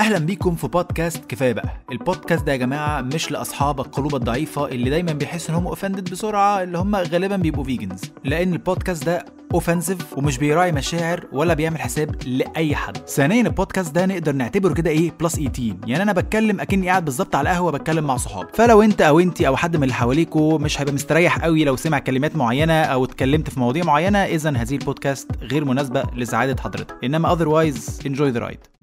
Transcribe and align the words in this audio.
أهلا 0.00 0.18
بيكم 0.18 0.54
في 0.54 0.68
بودكاست 0.68 1.24
كفاية 1.24 1.52
بقى. 1.52 1.68
البودكاست 1.92 2.44
ده 2.44 2.52
يا 2.52 2.56
جماعة 2.56 3.00
مش 3.00 3.30
لأصحاب 3.30 3.80
القلوب 3.80 4.14
الضعيفة 4.14 4.68
اللي 4.68 4.90
دايما 4.90 5.12
بيحسوا 5.12 5.50
إن 5.50 5.54
هم 5.60 5.66
offended 5.66 6.10
بسرعة 6.10 6.62
اللي 6.62 6.78
هم 6.78 6.96
غالبا 6.96 7.36
بيبقوا 7.36 7.64
vegans 7.64 8.00
لأن 8.24 8.52
البودكاست 8.52 9.04
ده 9.06 9.24
offensive 9.54 10.18
ومش 10.18 10.38
بيراعي 10.38 10.72
مشاعر 10.72 11.24
ولا 11.32 11.54
بيعمل 11.54 11.80
حساب 11.80 12.16
لأي 12.26 12.74
حد. 12.76 12.96
ثانيا 13.08 13.42
البودكاست 13.42 13.94
ده 13.94 14.06
نقدر 14.06 14.32
نعتبره 14.32 14.72
كده 14.74 14.90
إيه 14.90 15.12
plus 15.20 15.34
18 15.36 15.74
يعني 15.86 16.02
أنا 16.02 16.12
بتكلم 16.12 16.60
أكني 16.60 16.88
قاعد 16.88 17.04
بالظبط 17.04 17.34
على 17.34 17.50
القهوة 17.50 17.72
بتكلم 17.72 18.04
مع 18.04 18.16
صحابي 18.16 18.48
فلو 18.54 18.82
أنت 18.82 19.00
أو 19.02 19.20
انت 19.20 19.42
أو 19.42 19.56
حد 19.56 19.76
من 19.76 19.82
اللي 19.82 19.94
حواليكوا 19.94 20.58
مش 20.58 20.80
هيبقى 20.80 20.94
مستريح 20.94 21.38
قوي 21.44 21.64
لو 21.64 21.76
سمع 21.76 21.98
كلمات 21.98 22.36
معينة 22.36 22.82
أو 22.82 23.04
اتكلمت 23.04 23.50
في 23.50 23.60
مواضيع 23.60 23.84
معينة 23.84 24.18
اذا 24.18 24.50
هذه 24.50 24.74
البودكاست 24.74 25.30
غير 25.42 25.64
مناسبة 25.64 26.02
لسعادة 26.16 26.62
حضرتك. 26.62 26.94
إنما 27.04 27.34
otherwise 27.36 28.06
enjoy 28.06 28.34
the 28.36 28.40
ride. 28.40 28.74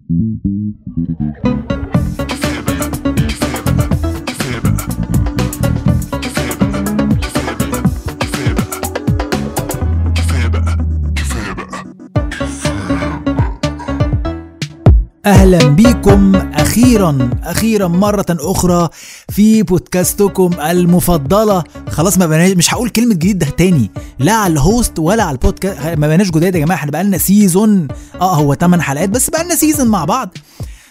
أهلا 15.25 15.67
بيكم 15.67 16.35
أخيرا 16.35 17.29
أخيرا 17.43 17.87
مرة 17.87 18.25
أخرى 18.29 18.89
في 19.29 19.63
بودكاستكم 19.63 20.51
المفضلة. 20.69 21.63
خلاص 21.89 22.17
ما 22.17 22.25
بقناش 22.25 22.51
مش 22.51 22.73
هقول 22.73 22.89
كلمة 22.89 23.13
جديد 23.13 23.39
ده 23.39 23.45
تاني. 23.45 23.91
لا 24.19 24.31
على 24.33 24.53
ال 24.53 24.63
host 24.63 24.99
ولا 24.99 25.23
على 25.23 25.31
البودكاست 25.31 25.79
ما 25.97 26.07
بقناش 26.07 26.31
جداد 26.31 26.55
يا 26.55 26.59
جماعة 26.59 26.77
إحنا 26.77 26.91
بقالنا 26.91 27.17
season 27.17 27.87
آه 28.21 28.35
هو 28.35 28.53
8 28.53 28.83
حلقات 28.83 29.09
بس 29.09 29.29
بقالنا 29.29 29.55
season 29.55 29.87
مع 29.87 30.05
بعض. 30.05 30.37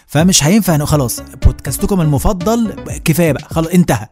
فمش 0.07 0.43
هينفع 0.43 0.85
خلاص 0.85 1.19
بودكاستكم 1.45 2.01
المفضل 2.01 2.73
كفاية 3.05 3.31
بقى. 3.31 3.43
خلاص 3.49 3.67
انتهى. 3.67 4.07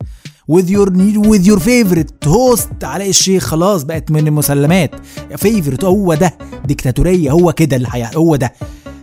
With 0.51 0.65
your 0.65 0.89
with 1.29 1.45
your 1.49 1.59
favorite 1.59 2.29
host 2.29 2.83
علاء 2.83 3.09
الشيخ. 3.09 3.43
خلاص 3.45 3.83
بقت 3.83 4.11
من 4.11 4.27
المسلمات. 4.27 4.91
favorite 5.37 5.83
هو 5.83 6.13
ده. 6.13 6.37
ديكتاتورية 6.65 7.31
هو 7.31 7.53
كده 7.53 7.75
اللي. 7.75 8.09
هو 8.15 8.35
ده. 8.35 8.53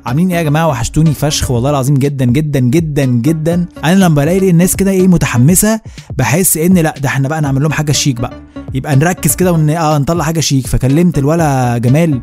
عاملين 0.06 0.30
إيه 0.30 0.36
يا 0.36 0.42
جماعة؟ 0.42 0.68
وحشتوني 0.68 1.14
فشخ 1.14 1.50
والله 1.50 1.70
العظيم 1.70 1.94
جدا 1.96 2.24
جدا 2.24 2.60
جدا 2.60 3.04
جدا. 3.04 3.66
أنا 3.84 3.94
لما 3.94 4.14
بلاقي 4.14 4.50
الناس 4.50 4.76
كده 4.76 4.90
إيه 4.90 5.08
متحمسة 5.08 5.80
بحس 6.18 6.56
إن 6.56 6.78
لأ 6.78 6.94
ده 7.00 7.08
إحنا 7.08 7.28
بقى 7.28 7.40
نعمل 7.40 7.62
لهم 7.62 7.72
حاجة 7.72 7.92
شيك 7.92 8.20
بقى. 8.20 8.32
يبقى 8.74 8.96
نركز 8.96 9.34
كده 9.34 9.52
ون 9.52 9.70
آه 9.70 9.98
نطلع 9.98 10.24
حاجة 10.24 10.40
شيك. 10.40 10.66
فكلمت 10.66 11.18
الولا 11.18 11.78
جمال 11.78 12.20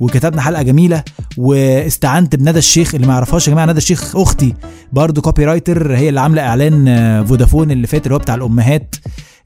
وكتبنا 0.00 0.42
حلقة 0.42 0.62
جميلة 0.62 1.02
واستعنت 1.36 2.36
بندى 2.36 2.58
الشيخ 2.58 2.94
اللي 2.94 3.06
ما 3.06 3.12
يعرفهاش 3.12 3.48
يا 3.48 3.52
جماعة 3.52 3.66
ندى 3.66 3.78
الشيخ 3.78 4.16
أختي 4.16 4.54
برضو 4.92 5.20
copywriter 5.20 5.96
هي 5.96 6.08
اللي 6.08 6.20
عاملة 6.20 6.42
إعلان 6.42 6.88
آه، 6.88 7.22
فودافون 7.22 7.70
اللي 7.70 7.86
فات 7.86 8.04
اللي 8.04 8.14
هو 8.14 8.18
بتاع 8.18 8.34
الأمهات. 8.34 8.94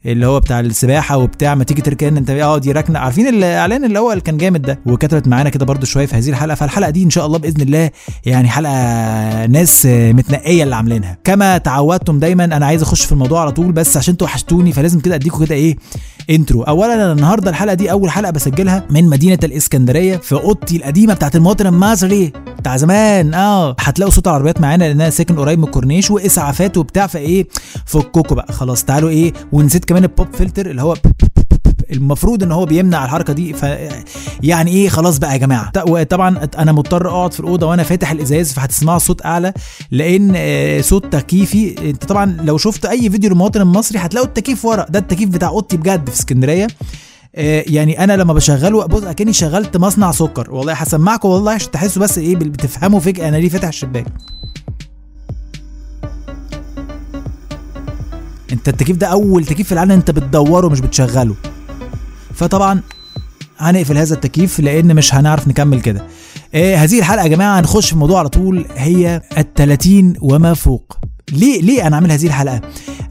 اللي 0.07 0.27
هو 0.27 0.41
بتاع 0.41 0.61
السباحة 0.61 1.17
وبتاع 1.17 1.55
ما 1.55 1.65
تيجي 1.65 1.83
تركن 1.83 2.17
انت 2.17 2.31
آه 2.31 2.59
دي 2.59 2.73
ركنة. 2.73 2.99
عارفين 2.99 3.29
الإعلان 3.29 3.85
اللي 3.85 3.99
هو 3.99 4.11
اللي 4.13 4.21
كان 4.23 4.37
جامد 4.37 4.63
ده؟ 4.63 4.79
وكتبت 4.87 5.29
معانا 5.29 5.51
كده 5.51 5.65
برضو 5.65 5.87
شوية 5.87 6.07
في 6.07 6.17
هذه 6.17 6.29
الحلقة. 6.29 6.55
فالحلقة 6.55 6.91
دي 6.91 7.03
إن 7.03 7.11
شاء 7.11 7.27
الله 7.27 7.39
بإذن 7.39 7.61
الله 7.61 7.91
يعني 8.27 8.49
حلقة 8.49 8.73
ناس 9.47 9.87
متنقية 9.91 10.63
اللي 10.65 10.77
عاملينها. 10.77 11.19
كما 11.25 11.59
تعودتم 11.59 12.19
دايما 12.19 12.45
أنا 12.45 12.67
عايز 12.67 12.83
أخش 12.83 13.05
في 13.05 13.13
الموضوع 13.13 13.41
على 13.41 13.53
طول 13.53 13.73
بس 13.73 13.97
عشان 13.97 14.13
أنتوا 14.13 14.27
وحشتوني 14.27 14.73
فلازم 14.73 15.01
كده 15.01 15.15
أديكم 15.15 15.45
كده 15.45 15.55
إيه 15.55 15.77
intro 16.31 16.63
اولا 16.63 16.95
أنا 16.95 17.13
النهارده 17.13 17.51
الحلقة 17.51 17.75
دي 17.75 17.91
أول 17.91 18.11
حلقة 18.11 18.31
بسجلها 18.31 18.87
من 18.91 19.09
مدينة 19.09 19.39
الإسكندرية 19.45 20.17
في 20.17 20.35
أوضتي 20.35 20.77
القديمة 20.77 21.15
بتاعت 21.15 21.37
المواطن 21.37 21.67
المصري 21.67 22.33
بتاع 22.59 22.77
زمان. 22.77 23.35
آه 23.35 23.77
هتلاقوا 23.81 24.13
صوت 24.13 24.27
العربيات 24.27 24.61
معانا 24.61 24.85
لأن 24.85 25.01
أنا 25.01 25.11
ساكن 25.11 25.39
قريب 25.39 25.59
من 25.59 25.65
الكورنيش 25.65 26.11
وإسعافات 26.11 26.77
وبتاع 26.77 27.07
فإيه 27.07 27.47
فككوا 27.87 28.37
بقى. 28.37 28.53
خلاص 28.53 28.85
تعالوا 28.85 29.11
إيه 29.11 29.33
ونسيت 29.53 29.85
كمان 29.93 30.05
ال 30.05 30.10
pop 30.10 30.27
filter 30.35 30.71
اللي 30.71 30.83
هو 30.83 30.95
المفروض 31.91 32.43
إن 32.43 32.53
هو 32.53 32.67
بيمنع 32.67 33.05
الحركة 33.05 33.33
دي 33.33 33.53
ف 33.53 33.63
يعني 34.43 34.71
إيه 34.71 34.89
خلاص 34.89 35.19
بقى 35.19 35.33
يا 35.33 35.37
جماعة. 35.37 35.71
طبعا 36.03 36.49
أنا 36.59 36.73
مضطر 36.73 37.09
أقعد 37.09 37.33
في 37.33 37.41
الأوضة 37.41 37.67
وأنا 37.67 37.83
فاتح 37.83 38.11
الإزاز 38.11 38.53
فهتسمعوا 38.53 38.99
صوت 38.99 39.27
أعلى 39.27 39.53
لأن 39.91 40.33
آه، 40.37 40.81
صوت 40.81 41.13
تكييفي 41.13 41.91
أنت 41.91 42.05
طبعا 42.05 42.37
لو 42.45 42.59
شفت 42.59 42.85
أي 42.87 43.11
فيديو 43.11 43.31
للمواطن 43.31 43.61
المصري 43.61 43.99
هتلاقوا 43.99 44.29
التكييف 44.29 44.65
ورا. 44.65 44.87
ده 44.89 44.99
التكييف 44.99 45.29
بتاع 45.31 45.49
أوضتي 45.49 45.77
بجد 45.77 46.09
في 46.11 46.15
اسكندرية. 46.17 46.67
آه، 47.35 47.65
يعني 47.67 48.05
أنا 48.05 48.17
لما 48.17 48.33
بشغله 48.35 48.87
بص 48.87 49.03
أكني 49.03 49.33
شغلت 49.33 49.77
مصنع 49.77 50.11
سكر. 50.11 50.51
والله 50.55 50.73
هسمعكم 50.73 51.29
والله 51.29 51.53
عشان 51.53 51.71
تحسوا 51.71 52.03
بس 52.03 52.19
إيه 52.19 52.37
بتفهموا 52.37 53.01
فجأة 53.01 53.29
أنا 53.29 53.37
ليه 53.37 53.49
فاتح 53.49 53.69
الشباك. 53.69 54.07
انت 58.53 58.69
التكييف 58.69 58.97
ده 58.97 59.07
اول 59.07 59.45
تكييف 59.45 59.67
في 59.67 59.73
العالم 59.73 59.91
انت 59.93 60.11
بتدوره 60.11 60.69
مش 60.69 60.81
بتشغله. 60.81 61.35
فطبعا 62.35 62.81
هنقفل 63.59 63.99
هذا 63.99 64.15
التكييف 64.15 64.61
لأن 64.61 64.95
مش 64.97 65.15
هنعرف 65.15 65.49
نكمل 65.49 65.81
كده. 65.81 66.07
آه 66.55 66.77
هذه 66.77 66.99
الحلقة 66.99 67.23
يا 67.23 67.29
جماعة 67.29 67.61
هنخش 67.61 67.87
في 67.87 67.93
الموضوع 67.93 68.19
على 68.19 68.29
طول 68.29 68.67
هي 68.77 69.23
ال30 69.35 69.89
وما 70.23 70.55
فوق. 70.55 70.99
ليه 71.33 71.63
ليه 71.63 71.87
أنا 71.87 71.97
عامل 71.97 72.13
هذه 72.13 72.27
الحلقة؟ 72.27 72.61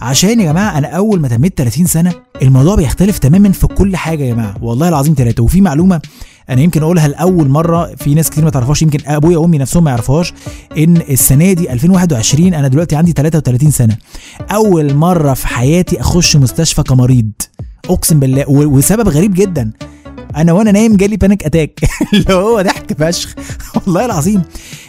عشان 0.01 0.39
يا 0.39 0.45
جماعة 0.45 0.77
أنا 0.77 0.87
أول 0.87 1.19
ما 1.19 1.27
تميت 1.27 1.53
30 1.57 1.85
سنة 1.85 2.13
الموضوع 2.41 2.75
بيختلف 2.75 3.17
تماما 3.19 3.51
في 3.51 3.67
كل 3.67 3.95
حاجة 3.95 4.23
يا 4.23 4.33
جماعة 4.33 4.55
والله 4.61 4.89
العظيم 4.89 5.13
ثلاثة 5.17 5.43
وفي 5.43 5.61
معلومة 5.61 6.01
أنا 6.49 6.61
يمكن 6.61 6.81
أقولها 6.81 7.07
لأول 7.07 7.49
مرة 7.49 7.85
في 7.97 8.13
ناس 8.13 8.29
كتير 8.29 8.43
ما 8.43 8.49
تعرفهاش 8.49 8.81
يمكن 8.81 8.99
أبويا 9.05 9.37
وأمي 9.37 9.57
نفسهم 9.57 9.83
ما 9.83 9.89
يعرفوهاش 9.89 10.33
إن 10.77 10.97
السنة 10.97 11.53
دي 11.53 11.73
2021 11.73 12.53
أنا 12.53 12.67
دلوقتي 12.67 12.95
عندي 12.95 13.11
33 13.11 13.71
سنة. 13.71 13.97
أول 14.51 14.93
مرة 14.93 15.33
في 15.33 15.47
حياتي 15.47 16.01
أخش 16.01 16.35
مستشفى 16.35 16.83
كمريض 16.83 17.31
أقسم 17.89 18.19
بالله 18.19 18.45
وسبب 18.49 19.09
غريب 19.09 19.33
جدا. 19.33 19.71
أنا 20.35 20.51
وأنا 20.53 20.71
نايم 20.71 20.95
جالي 20.95 21.17
panic 21.17 21.43
attack 21.43 21.79
اللي 22.13 22.33
هو 22.33 22.61
ضحك 22.61 22.93
فشخ. 23.03 23.35
والله 23.75 24.05
العظيم. 24.05 24.41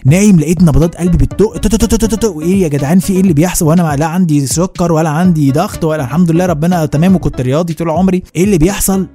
نايم 0.04 0.40
لقيت 0.40 0.62
نبضات 0.62 0.96
قلبي 0.96 1.16
بتدق 1.16 2.38
إيه 2.40 2.62
يا 2.62 2.68
جدعان؟ 2.68 2.98
في 2.98 3.12
إيه 3.12 3.20
اللي 3.20 3.32
بيحصل؟ 3.32 3.66
وأنا 3.66 3.96
لا 3.98 4.06
عندي 4.06 4.46
سكر 4.46 4.92
ولا 4.92 5.08
عندي 5.10 5.52
ضغط 5.52 5.84
ولا 5.84 6.04
الحمد 6.04 6.30
لله 6.30 6.46
ربنا 6.46 6.86
تمام 6.86 7.14
وكنت 7.14 7.40
رياضي 7.40 7.74
طول 7.74 7.90
عمري. 7.90 8.22
إيه 8.36 8.44
اللي 8.44 8.58
بيحصل؟ 8.58 9.06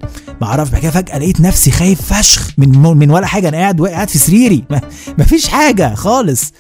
ما 0.41 0.47
أعرفش. 0.47 0.71
بعد 0.71 0.81
كده 0.81 0.91
فجأة 0.91 1.17
لقيت 1.17 1.41
نفسي 1.41 1.71
خايف 1.71 2.13
فشخ. 2.13 2.51
من 2.57 2.69
من 2.97 3.11
ولا 3.11 3.25
حاجة. 3.27 3.49
أنا 3.49 3.57
قاعد 3.57 3.81
قاعد 3.81 4.09
في 4.09 4.17
سريري. 4.17 4.63
ما 5.17 5.23
فيش 5.25 5.47
حاجة 5.47 5.93
خالص. 5.95 6.53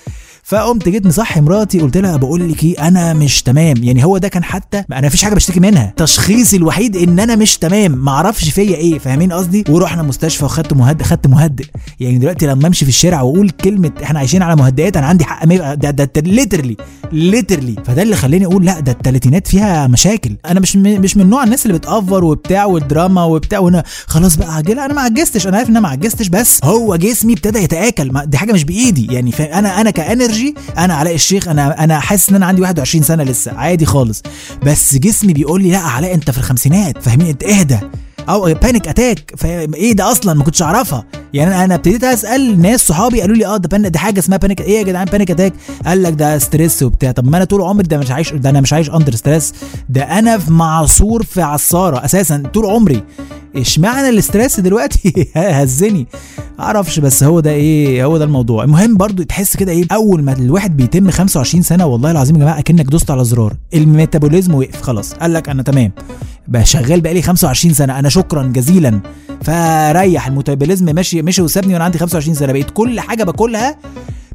فقمت 0.47 0.89
جيت 0.89 1.05
مصحي 1.05 1.41
مراتي 1.41 1.79
قلت 1.79 1.97
لها 1.97 2.17
بقول 2.17 2.49
لك 2.51 2.63
إيه 2.63 2.87
أنا 2.87 3.13
مش 3.13 3.43
تمام. 3.43 3.83
يعني 3.83 4.05
هو 4.05 4.17
ده 4.17 4.27
كان 4.27 4.43
حتى 4.43 4.83
أنا 4.91 5.07
مفيش 5.07 5.23
حاجة 5.23 5.35
بشتكي 5.35 5.59
منها. 5.59 5.93
تشخيصي 5.97 6.57
الوحيد 6.57 6.95
إن 6.95 7.19
أنا 7.19 7.35
مش 7.35 7.57
تمام. 7.57 7.91
ما 7.91 8.11
أعرفش 8.11 8.49
فيا 8.49 8.75
إيه 8.75 8.99
فاهمين 8.99 9.33
قصدي؟ 9.33 9.63
ورحنا 9.69 10.03
مستشفى 10.03 10.45
وخدت 10.45 10.73
مهدئ 10.73 11.03
خدت 11.03 11.27
مهدئ. 11.27 11.65
يعني 11.99 12.17
دلوقتي 12.17 12.47
لما 12.47 12.67
أمشي 12.67 12.85
في 12.85 12.89
الشارع 12.89 13.21
وأقول 13.21 13.49
كلمة 13.49 13.91
إحنا 14.03 14.19
عايشين 14.19 14.41
على 14.41 14.55
مهدئات 14.55 14.97
أنا 14.97 15.07
عندي 15.07 15.25
حق 15.25 15.45
ده 15.73 15.91
ده 15.91 16.11
literally 16.21 16.77
literally 17.11 17.75
فده 17.85 18.01
اللي 18.01 18.15
خلاني 18.15 18.45
أقول 18.45 18.65
لا 18.65 18.79
ده 18.79 18.91
التلاتينات 18.91 19.47
فيها 19.47 19.87
مشاكل. 19.87 20.35
أنا 20.45 20.59
مش 20.59 20.75
مش 20.75 21.17
من 21.17 21.29
نوع 21.29 21.43
الناس 21.43 21.65
اللي 21.65 21.77
بتافر 21.77 22.23
وبتاع 22.23 22.65
والدراما 22.65 23.23
وبتاع 23.23 23.59
وأنا 23.59 23.83
خلاص 24.07 24.35
بقى 24.35 24.55
عجزت 24.55 24.85
أنا 24.85 24.93
ما 24.93 25.01
عجزتش. 25.01 25.47
أنا 25.47 25.57
عارف 25.57 25.69
إن 25.69 25.77
أنا 25.77 25.87
ما 25.87 25.89
عجزتش 25.89 26.27
بس 26.27 26.59
هو 26.63 26.95
جسمي 26.95 27.33
ابتدى 27.33 27.59
يتآكل. 27.59 28.11
دي 28.25 28.37
حاجة 28.37 28.53
مش 28.53 28.63
بإيدي. 28.63 29.13
يعني 29.13 29.31
أنا 29.39 29.81
أنا 29.81 29.91
ك 29.91 29.97
energy 29.97 30.36
أنا 30.77 30.93
علاء 30.93 31.15
الشيخ 31.15 31.47
أنا 31.47 31.83
أنا 31.83 31.99
حاسس 31.99 32.29
إن 32.29 32.35
أنا 32.35 32.45
عندي 32.45 32.61
21 32.61 33.03
سنة 33.03 33.23
لسه. 33.23 33.51
عادي 33.53 33.85
خالص. 33.85 34.21
بس 34.63 34.95
جسمي 34.95 35.33
بيقول 35.33 35.61
لي 35.63 35.71
لا 35.71 35.77
علاء 35.77 36.13
أنت 36.13 36.31
في 36.31 36.37
الخمسينات 36.37 37.03
فاهمين 37.03 37.27
أنت 37.27 37.43
اهدى. 37.43 37.79
أو 38.29 38.53
panic 38.53 38.87
attack 38.87 39.33
إيه 39.45 39.93
ده 39.93 40.11
أصلا؟ 40.11 40.33
ما 40.33 40.43
كنتش 40.43 40.61
أعرفها. 40.61 41.05
يعني 41.33 41.63
أنا 41.63 41.75
ابتديت 41.75 42.03
أسأل 42.03 42.61
ناس 42.61 42.87
صحابي 42.87 43.21
قالوا 43.21 43.35
لي 43.35 43.45
آه 43.45 43.57
ده 43.57 43.89
دي 43.89 43.99
حاجة 43.99 44.19
اسمها 44.19 44.37
panic 44.37 44.61
إيه 44.61 44.77
يا 44.77 44.83
جدعان 44.83 45.05
panic 45.05 45.31
attack 45.31 45.53
قال 45.85 46.03
لك 46.03 46.13
ده 46.13 46.37
stress 46.37 46.83
وبتاع. 46.83 47.11
طب 47.11 47.25
ما 47.29 47.37
أنا 47.37 47.45
طول 47.45 47.61
عمري 47.61 47.87
ده 47.87 47.97
مش 47.97 48.11
عايش 48.11 48.33
ده 48.33 48.49
أنا 48.49 48.61
مش 48.61 48.73
عايش 48.73 48.89
under 48.89 49.15
stress 49.15 49.53
ده 49.89 50.03
أنا 50.03 50.37
في 50.37 50.51
معصور 50.51 51.23
في 51.23 51.41
عصارة 51.41 52.05
أساسا 52.05 52.43
طول 52.53 52.65
عمري. 52.65 53.03
إشمعنى 53.55 54.09
ال 54.09 54.16
stress 54.16 54.59
دلوقتي؟ 54.59 55.27
هزني. 55.35 56.07
أعرفش 56.59 56.99
بس 56.99 57.23
هو 57.23 57.39
ده 57.39 57.51
إيه 57.51 58.05
هو 58.05 58.17
ده 58.17 58.25
الموضوع. 58.25 58.63
المهم 58.63 58.97
برضو 58.97 59.23
تحس 59.23 59.57
كده 59.57 59.71
إيه 59.71 59.85
أول 59.91 60.23
ما 60.23 60.33
الواحد 60.33 60.77
بيتم 60.77 61.11
25 61.11 61.63
سنة 61.63 61.85
والله 61.85 62.11
العظيم 62.11 62.35
يا 62.35 62.41
جماعة 62.41 62.59
أكنك 62.59 62.85
دوست 62.85 63.11
على 63.11 63.23
زرار. 63.25 63.53
الميتابوليزم 63.73 64.55
وقف 64.55 64.81
خلاص. 64.81 65.13
قال 65.13 65.33
لك 65.33 65.49
أنا 65.49 65.63
تمام. 65.63 65.91
بقى 66.47 66.65
شغال 66.65 67.01
بقالي 67.01 67.21
25 67.21 67.73
سنة 67.73 67.99
أنا 67.99 68.09
شكرا 68.09 68.43
جزيلا. 68.43 68.99
فريح 69.43 70.27
الميتابوليزم 70.27 70.95
ماشي 70.95 71.21
ماشي 71.21 71.41
وسابني 71.41 71.73
وأنا 71.73 71.83
عندي 71.85 71.97
25 71.97 72.35
سنة. 72.35 72.51
بقيت 72.53 72.69
كل 72.69 72.99
حاجة 72.99 73.23
باكلها 73.23 73.77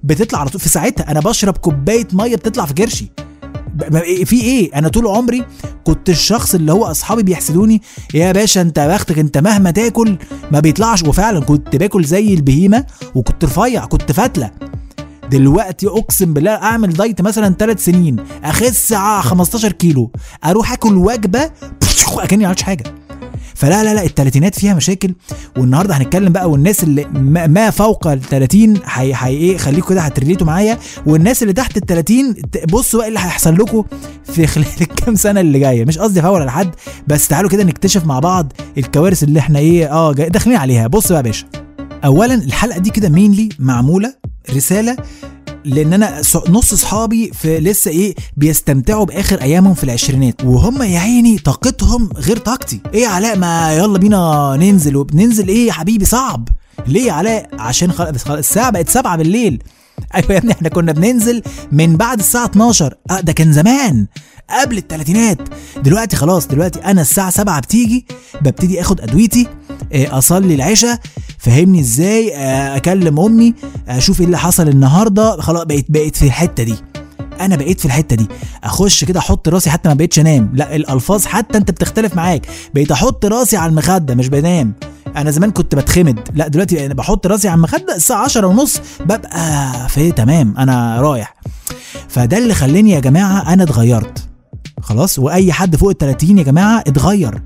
بتطلع 0.05 0.39
على 0.41 0.51
طول. 0.51 0.61
في 0.61 0.69
ساعتها 0.69 1.11
أنا 1.11 1.21
بشرب 1.21 1.57
كوباية 1.57 2.09
مية 2.13 2.37
بتطلع 2.37 2.65
في 2.67 2.75
كرشي 2.75 3.11
في 4.25 4.41
إيه؟ 4.41 4.75
أنا 4.75 4.89
طول 4.89 5.07
عمري 5.07 5.45
كنت 5.85 6.09
الشخص 6.09 6.55
اللي 6.55 6.73
هو 6.73 6.85
أصحابي 6.85 7.23
بيحسدوني 7.23 7.83
يا 8.15 8.33
باشا 8.33 8.61
أنت 8.61 8.81
بختك 8.81 9.19
أنت 9.19 9.39
مهما 9.39 9.71
تاكل 9.71 10.17
ما 10.53 10.61
بيطلعش. 10.61 11.03
وفعلا 11.03 11.41
كنت 11.41 11.77
باكل 11.77 12.05
زي 12.05 12.35
البهيمة 12.35 12.85
وكنت 13.15 13.45
رفيع 13.45 13.85
كنت 13.85 14.13
فتلة. 14.13 14.51
دلوقتي 15.33 15.87
اقسم 15.89 16.35
بالله 16.35 16.51
اعمل 16.51 16.93
دايت 16.93 17.23
مثلا 17.23 17.55
3 17.59 17.81
سنين 17.81 18.17
اخس 18.45 18.95
15 18.95 19.73
كيلو 19.73 20.11
أروح 20.45 20.73
اكل 20.73 20.97
وجبة 20.97 21.51
أكني 22.19 22.39
ما 22.39 22.47
عملتش 22.47 22.63
حاجة. 22.63 22.85
فلا 23.55 23.85
لا 23.85 23.95
لا 23.95 24.05
التلاتينات 24.05 24.59
فيها 24.59 24.75
مشاكل 24.75 25.15
والنهاردة 25.59 25.95
هنتكلم 25.97 26.33
بقى 26.33 26.51
والناس 26.51 26.85
اللي 26.85 27.05
ما 27.49 27.71
فوق 27.71 28.07
ال 28.07 28.21
30 28.23 28.75
هي 28.85 29.15
هي 29.17 29.29
إيه 29.37 29.57
خليكم 29.59 29.89
كده 29.89 30.01
هتريليتوا 30.01 30.47
معايا 30.47 30.79
والناس 31.07 31.43
اللي 31.43 31.53
تحت 31.53 31.77
ال 31.77 31.87
30 31.87 32.35
بصوا 32.73 32.99
بقى 33.01 33.09
اللي 33.09 33.19
هيحصل 33.19 33.55
لكم 33.55 33.85
في 34.25 34.47
خلال 34.53 34.67
الكام 34.81 35.15
سنة 35.15 35.41
اللي 35.41 35.59
جاية. 35.59 35.85
مش 35.85 35.99
قصدي 35.99 36.21
افول 36.21 36.41
على 36.41 36.51
حد 36.53 36.71
بس 37.07 37.29
تعالوا 37.29 37.51
كده 37.51 37.65
نكتشف 37.65 38.07
مع 38.07 38.19
بعض 38.19 38.53
الكوارث 38.79 39.23
اللي 39.23 39.39
إحنا 39.39 39.59
إيه 39.59 39.93
آه 39.93 40.13
داخلين 40.13 40.57
عليها. 40.57 40.87
بص 40.87 41.07
بقى 41.09 41.17
يا 41.17 41.23
باشا. 41.23 41.47
اولا 42.05 42.35
الحلقة 42.35 42.79
دي 42.79 42.91
كده 42.91 43.09
مينلي 43.09 43.49
معمولة 43.59 44.15
رسالة 44.51 44.97
لأن 45.65 45.93
أنا 45.93 46.23
نص 46.49 46.75
صحابي 46.75 47.31
في 47.35 47.59
لسه 47.61 47.91
إيه 47.91 48.15
بيستمتعوا 48.37 49.05
بآخر 49.05 49.43
أيامهم 49.43 49.75
في 49.75 49.85
العشرينات 49.85 50.45
وهم 50.45 50.83
يا 50.83 50.99
عيني 50.99 51.39
طاقتهم 51.39 52.09
غير 52.17 52.37
طاقتي. 52.37 52.81
إيه 52.95 53.07
علاء؟ 53.07 53.39
ما 53.39 53.77
يلا 53.77 53.99
بينا 53.99 54.57
ننزل 54.61 54.97
وبننزل 54.97 55.49
إيه 55.49 55.67
يا 55.67 55.73
حبيبي؟ 55.73 56.05
صعب. 56.05 56.49
ليه 56.87 57.07
يا 57.07 57.13
علاء؟ 57.13 57.49
عشان 57.59 57.93
خلاص 57.93 58.31
الساعة 58.31 58.71
بقت 58.71 58.89
7 58.89 59.17
بالليل. 59.17 59.63
أيوه 60.15 60.33
يا 60.33 60.39
ابني 60.39 60.53
إحنا 60.53 60.69
كنا 60.69 60.93
بننزل 60.93 61.43
من 61.73 61.97
بعد 61.97 62.19
الساعة 62.19 62.45
12 62.45 62.95
آه 63.11 63.21
ده 63.21 63.33
كان 63.33 63.53
زمان. 63.53 64.07
قبل 64.61 64.79
الثلاثينات 64.79 65.39
دلوقتي 65.83 66.17
خلاص 66.17 66.47
دلوقتي 66.47 66.79
أنا 66.85 67.01
الساعة 67.01 67.31
7 67.31 67.61
بتيجي 67.61 68.07
ببتدي 68.41 68.81
آخد 68.81 69.01
أدويتي 69.01 69.49
أصلي 69.95 70.55
العشاء 70.55 70.99
فهمني 71.39 71.81
إزاي 71.81 72.33
أكلم 72.77 73.21
أمي 73.21 73.55
أشوف 73.89 74.21
إيه 74.21 74.27
اللي 74.27 74.39
حصل 74.39 74.69
النهارده 74.69 75.41
خلاص 75.41 75.65
بقيت 75.65 75.87
بقيت 75.89 76.17
في 76.17 76.25
الحتة 76.27 76.63
دي. 76.63 76.75
أنا 77.41 77.57
بقيت 77.57 77.81
في 77.81 77.87
الحتة 77.87 78.17
دي. 78.17 78.27
أخش 78.65 79.05
كده 79.05 79.21
أحط 79.21 79.49
راسي 79.49 79.71
حتى 79.71 79.89
ما 79.89 79.95
بقيتش 79.95 80.19
أنام. 80.19 80.51
لا 80.55 80.77
الألفاظ 80.77 81.25
حتى 81.27 81.59
أنت 81.59 81.71
بتختلف 81.71 82.15
معاك. 82.15 82.47
بقيت 82.75 82.91
أحط 82.93 83.25
راسي 83.27 83.57
على 83.57 83.71
المخدة 83.71 84.15
مش 84.15 84.29
بنام. 84.29 84.75
أنا 85.17 85.31
زمان 85.31 85.51
كنت 85.51 85.75
بتخمد. 85.75 86.29
لا 86.35 86.49
دلوقتي 86.49 86.87
أنا 86.87 86.95
بحط 86.95 87.27
راسي 87.27 87.49
على 87.49 87.57
المخدة 87.57 87.97
الساعة 87.97 88.25
10 88.25 88.47
ونص 88.47 88.81
ببقى 89.01 89.73
في 89.89 90.13
تمام 90.13 90.55
أنا 90.59 91.01
رايح. 91.01 91.35
فده 92.09 92.39
اللي 92.39 92.55
خلاني 92.55 92.91
يا 92.91 93.01
جماعة 93.01 93.53
أنا 93.53 93.63
اتغيرت. 93.63 94.29
خلاص؟ 94.83 95.19
وأي 95.19 95.53
حد 95.53 95.77
فوق 95.77 95.91
ال 95.91 95.99
30 95.99 96.39
يا 96.39 96.43
جماعة 96.43 96.81
اتغير. 96.87 97.43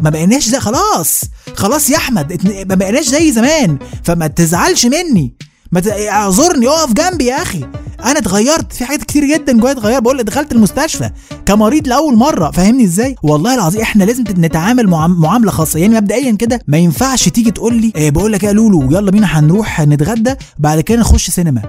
ما 0.00 0.10
بقيناش 0.10 0.44
زي 0.48 0.60
خلاص 0.60 1.20
خلاص 1.54 1.90
يا 1.90 1.96
أحمد 1.96 2.46
ما 2.68 2.74
بقيناش 2.74 3.08
زي 3.08 3.32
زمان. 3.32 3.78
فما 4.04 4.26
تزعلش 4.26 4.86
مني. 4.86 5.34
ما 5.72 5.82
اعذرني 6.08 6.68
اقف 6.68 6.92
جنبي 6.92 7.24
يا 7.24 7.42
أخي. 7.42 7.64
أنا 8.04 8.18
اتغيرت 8.18 8.72
في 8.72 8.84
حاجات 8.84 9.02
كتير 9.02 9.24
جدا 9.24 9.52
جوايا 9.60 9.72
اتغير 9.72 10.00
بقول 10.00 10.22
دخلت 10.22 10.52
المستشفى 10.52 11.10
كمريض 11.46 11.88
لأول 11.88 12.16
مرة. 12.16 12.50
فاهمني 12.50 12.84
إزاي؟ 12.84 13.16
والله 13.22 13.54
العظيم 13.54 13.80
إحنا 13.80 14.04
لازم 14.04 14.24
نتعامل 14.28 14.86
معاملة 15.08 15.50
خاصة. 15.50 15.78
يعني 15.80 15.94
مبدئيا 15.94 16.32
كده 16.36 16.60
ما 16.68 16.78
ينفعش 16.78 17.28
تيجي 17.28 17.50
تقول 17.50 17.74
لي 17.74 17.92
إيه 17.96 18.10
بقول 18.10 18.32
لك 18.32 18.42
يا 18.42 18.52
لولو 18.52 18.82
يلا 18.82 19.10
بينا 19.10 19.26
هنروح 19.38 19.80
نتغدى 19.80 20.34
بعد 20.58 20.80
كده 20.80 21.00
نخش 21.00 21.30
سينما. 21.30 21.62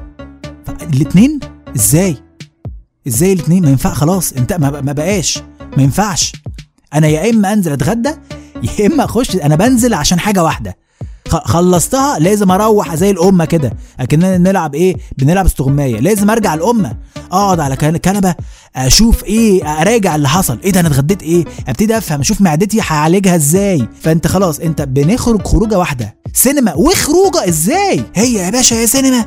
الاثنين 0.94 1.40
إزاي؟ 1.76 2.18
إزاي 3.08 3.34
الاثنين 3.34 3.64
ما 3.64 3.70
ينفع 3.70 3.94
خلاص 3.94 4.34
انت 4.34 4.54
ما, 4.54 4.70
بقاش. 4.70 5.40
ما 5.78 5.84
ينفعش. 5.84 6.32
أنا 6.94 7.08
يا 7.08 7.30
إما 7.30 7.54
أنزل 7.54 7.72
أتغدى 7.72 8.10
يا 8.80 8.88
إما 8.88 9.06
أخش 9.06 9.36
أنا 9.36 9.56
بنزل 9.56 9.94
عشان 9.94 10.20
حاجة 10.20 10.44
واحدة. 10.44 10.78
خلصتها 11.30 12.20
لازم 12.20 12.52
أروح 12.52 12.96
زي 12.96 13.10
الأمة 13.12 13.46
كده. 13.46 13.74
أكننا 14.00 14.38
نلعب 14.38 14.76
إيه؟ 14.76 14.96
بنلعب 15.18 15.46
استغماية. 15.46 16.00
لازم 16.00 16.30
أرجع 16.30 16.54
الأمة. 16.54 16.96
أقعد 17.32 17.60
على 17.60 17.76
كنبة. 17.76 18.36
أشوف 18.76 19.24
إيه 19.24 19.82
اراجع 19.82 20.16
اللي 20.16 20.30
حصل 20.30 20.60
إيه 20.64 20.72
ده 20.72 20.80
أنا 20.80 20.88
اتغديت 20.88 21.24
إيه 21.24 21.46
ابتدي 21.68 21.98
افهم 21.98 22.20
أشوف 22.20 22.42
معدتي 22.42 22.82
هعالجها 22.82 23.36
إزاي. 23.36 23.88
فانت 24.02 24.28
خلاص 24.28 24.60
انت 24.60 24.82
بنخرج 24.82 25.48
خروجة 25.48 25.80
واحدة. 25.80 26.16
سينما 26.34 26.74
وخروجة 26.74 27.48
إزاي؟ 27.48 28.04
هي 28.16 28.34
يا 28.34 28.50
باشا 28.50 28.76
يا 28.76 28.86
سينما. 28.86 29.26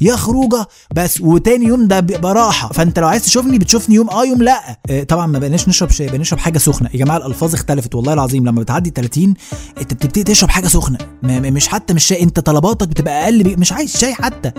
يا 0.00 0.16
خروجة 0.16 0.66
بس 0.94 1.20
وتاني 1.20 1.66
يوم 1.66 1.88
ده 1.88 2.00
بيبقى 2.00 2.34
راحه 2.34 2.68
فانت 2.72 2.98
لو 2.98 3.08
عايز 3.08 3.22
تشوفني 3.22 3.58
بتشوفني 3.58 3.94
يوم 3.94 4.10
آه 4.10 4.24
يوم 4.24 4.42
لأ. 4.42 4.78
آه 4.90 5.02
طبعا 5.02 5.26
ما 5.26 5.38
بقيناش 5.38 5.68
نشرب 5.68 5.90
شاي 5.90 6.06
بنشرب 6.08 6.38
حاجة 6.38 6.58
سخنة. 6.58 6.88
يا 6.94 6.98
جماعة 6.98 7.16
الألفاظ 7.16 7.54
اختلفت 7.54 7.94
والله 7.94 8.12
العظيم. 8.12 8.48
لما 8.48 8.60
بتعدي 8.62 8.92
30 8.94 9.34
انت 9.80 9.94
بتبتدي 9.94 10.22
تشرب 10.24 10.50
حاجة 10.50 10.66
سخنة. 10.68 10.98
مش 11.22 11.68
حتى 11.68 11.94
مش 11.94 12.04
شاي 12.04 12.22
انت 12.22 12.40
طلباتك 12.40 12.88
بتبقى 12.88 13.24
أقل 13.24 13.42
بي... 13.42 13.56
مش 13.56 13.72
عايز 13.72 13.96
شاي 13.96 14.14
حتى. 14.14 14.52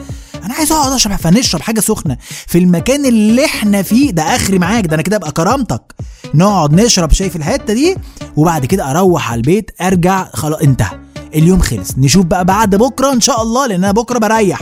أنا 0.43 0.53
عايز 0.53 0.71
أقعد 0.71 0.91
أشرب 0.91 1.15
فنشرب 1.15 1.61
حاجة 1.61 1.79
سخنة 1.79 2.17
في 2.47 2.57
المكان 2.57 3.05
اللي 3.05 3.45
إحنا 3.45 3.81
فيه. 3.81 4.11
ده 4.11 4.23
اخري 4.35 4.59
معاك 4.59 4.85
ده 4.87 4.93
أنا 4.95 5.01
كده 5.03 5.15
ابقى 5.15 5.31
كرامتك. 5.31 5.95
نقعد 6.33 6.73
نشرب 6.73 7.11
شاي 7.13 7.29
في 7.29 7.35
الحتة 7.35 7.73
دي 7.73 7.95
وبعد 8.35 8.65
كده 8.65 8.91
أروح 8.91 9.31
على 9.31 9.37
البيت 9.37 9.71
ارجع 9.81 10.29
خلاص 10.33 10.59
انتهى. 10.59 10.99
اليوم 11.35 11.59
خلص. 11.59 11.97
نشوف 11.97 12.25
بقى 12.25 12.45
بعد 12.45 12.75
بكرة 12.75 13.13
إن 13.13 13.21
شاء 13.21 13.41
الله 13.41 13.67
لأن 13.67 13.83
أنا 13.83 13.91
بكرة 13.91 14.19
بريح. 14.19 14.59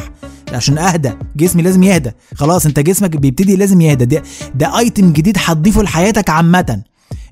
عشان 0.54 0.78
أهدى. 0.78 1.12
جسمي 1.36 1.62
لازم 1.62 1.84
يهدى. 1.84 2.12
خلاص 2.36 2.66
أنت 2.66 2.80
جسمك 2.80 3.10
بيبتدي 3.10 3.56
لازم 3.56 3.82
يهدى. 3.82 4.06
ده, 4.06 4.24
ده 4.56 4.80
ايتم 4.80 5.14
جديد 5.14 5.38
هتضيفه 5.46 5.82
لحياتك 5.84 6.30
عامة. 6.30 6.82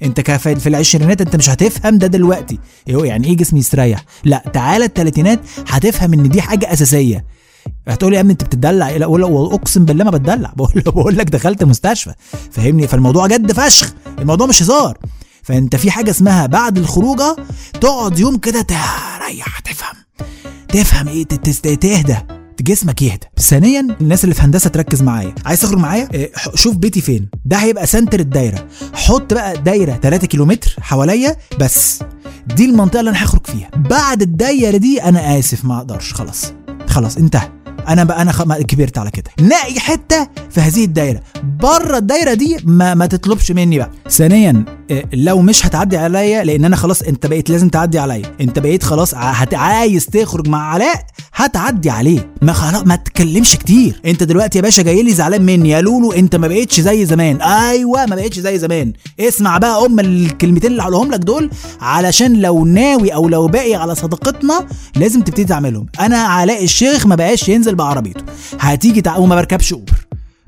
أنت 0.03 0.31
في 0.31 0.67
العشرينات 0.67 1.21
أنت 1.21 1.35
مش 1.35 1.49
هتفهم 1.49 1.97
ده 1.97 2.07
دلوقتي. 2.07 2.59
يعني 2.87 3.27
إيه 3.27 3.37
جسمي 3.37 3.59
يستريح؟ 3.59 4.03
لا 4.23 4.43
تعالى 4.53 4.85
التلاتينات 4.85 5.39
هتفهم 5.67 6.13
إن 6.13 6.29
دي 6.29 6.41
حاجة 6.41 6.73
أساسية. 6.73 7.25
هتقولي 7.87 8.15
يا 8.15 8.21
ابني 8.21 8.31
انت 8.33 8.43
بتدلع 8.43 8.89
لا 8.89 9.05
اقسم 9.53 9.85
بالله 9.85 10.03
ما 10.03 10.11
بتدلع. 10.11 10.53
بقول 10.57 10.81
بقول 10.85 11.17
لك 11.17 11.29
دخلت 11.29 11.63
مستشفى. 11.63 12.13
فاهمني؟ 12.51 12.87
فالموضوع 12.87 13.27
جد 13.27 13.51
فشخ. 13.51 13.93
الموضوع 14.19 14.47
مش 14.47 14.63
هزار. 14.63 14.97
فانت 15.43 15.75
في 15.75 15.91
حاجة 15.91 16.09
اسمها 16.09 16.45
بعد 16.45 16.77
الخروجة 16.77 17.35
تقعد 17.81 18.19
يوم 18.19 18.37
كده 18.37 18.61
تريح 18.61 19.59
تفهم. 19.59 19.95
تفهم 20.69 21.07
إيه؟ 21.07 21.23
تهدى. 21.23 22.17
جسمك 22.61 23.01
يهدى. 23.01 23.27
ثانيا 23.39 23.87
الناس 24.01 24.23
اللي 24.23 24.35
في 24.35 24.41
هندسة 24.41 24.69
تركز 24.69 25.01
معايا. 25.01 25.35
عايز 25.45 25.61
تخرج 25.61 25.77
معايا؟ 25.77 26.09
إيه 26.13 26.31
شوف 26.55 26.75
بيتي 26.75 27.01
فين. 27.01 27.29
ده 27.45 27.57
هيبقى 27.57 27.87
سنتر 27.87 28.19
الدايرة. 28.19 28.67
حط 28.93 29.33
بقى 29.33 29.57
دايرة 29.57 29.99
3 30.01 30.27
كيلومتر 30.27 30.75
حواليا 30.81 31.35
بس. 31.59 31.99
دي 32.55 32.65
المنطقة 32.65 32.99
اللي 32.99 33.11
أنا 33.11 33.23
هخرج 33.23 33.47
فيها. 33.47 33.69
بعد 33.75 34.21
الدايرة 34.21 34.77
دي 34.77 35.03
أنا 35.03 35.39
آسف 35.39 35.65
ما 35.65 35.77
أقدرش. 35.77 36.13
خلاص. 36.13 36.53
خلاص 36.87 37.17
انتهى. 37.17 37.49
أنا 37.87 38.03
بقى 38.03 38.21
أنا. 38.21 38.31
كبرت 38.61 38.97
على 38.97 39.11
كده 39.11 39.31
نقي 39.41 39.79
حتة 39.79 40.27
في 40.49 40.61
هذه 40.61 40.85
الدايرة 40.85 41.21
بره 41.43 41.97
الدايرة 41.97 42.33
دي 42.33 42.57
ما, 42.63 42.93
ما 42.93 43.05
تطلبش 43.05 43.51
مني 43.51 43.77
بقى 43.77 43.91
ثانيا 44.09 44.65
لو 45.13 45.41
مش 45.41 45.65
هتعدي 45.65 45.97
عليا 45.97 46.43
لأن 46.43 46.65
أنا 46.65 46.75
خلاص 46.75 47.01
أنت 47.01 47.25
بقيت 47.25 47.49
لازم 47.49 47.69
تعدي 47.69 47.99
عليا. 47.99 48.31
أنت 48.41 48.59
بقيت 48.59 48.83
خلاص. 48.83 49.13
عايز 49.53 50.05
تخرج 50.05 50.47
مع 50.47 50.69
علاء 50.73 51.05
هتعدي 51.33 51.89
عليه. 51.89 52.31
ما 52.41 52.53
خلاص 52.53 52.83
ما 52.85 52.95
تتكلمش 52.95 53.55
كتير. 53.55 54.01
أنت 54.05 54.23
دلوقتي 54.23 54.57
يا 54.57 54.63
باشا 54.63 54.83
جاي 54.83 55.03
لي 55.03 55.13
زعلان 55.13 55.41
مني. 55.41 55.69
يا 55.69 55.81
لولو 55.81 56.11
أنت 56.11 56.35
ما 56.35 56.47
بقيتش 56.47 56.79
زي 56.79 57.05
زمان. 57.05 57.41
أيوه 57.41 58.05
ما 58.05 58.15
بقيتش 58.15 58.39
زي 58.39 58.59
زمان. 58.59 58.93
اسمع 59.19 59.57
بقى 59.57 59.85
أم 59.85 59.99
الكلمتين 59.99 60.71
اللي 60.71 60.81
هقولهم 60.81 61.11
لك 61.11 61.19
دول 61.19 61.49
علشان 61.81 62.41
لو 62.41 62.65
ناوي 62.65 63.13
أو 63.13 63.29
لو 63.29 63.47
باقي 63.47 63.75
على 63.75 63.95
صداقتنا 63.95 64.67
لازم 64.95 65.21
تبتدي 65.21 65.45
تعملهم. 65.45 65.85
أنا 65.99 66.17
علاء 66.17 66.63
الشيخ 66.63 67.07
ما 67.07 67.15
بقاش 67.15 67.49
ينزل 67.49 67.75
بعربيته. 67.75 68.23
هتيجي 68.59 69.01
تع... 69.01 69.17
وما 69.17 69.35
بركبش 69.35 69.73
أوبر. 69.73 69.93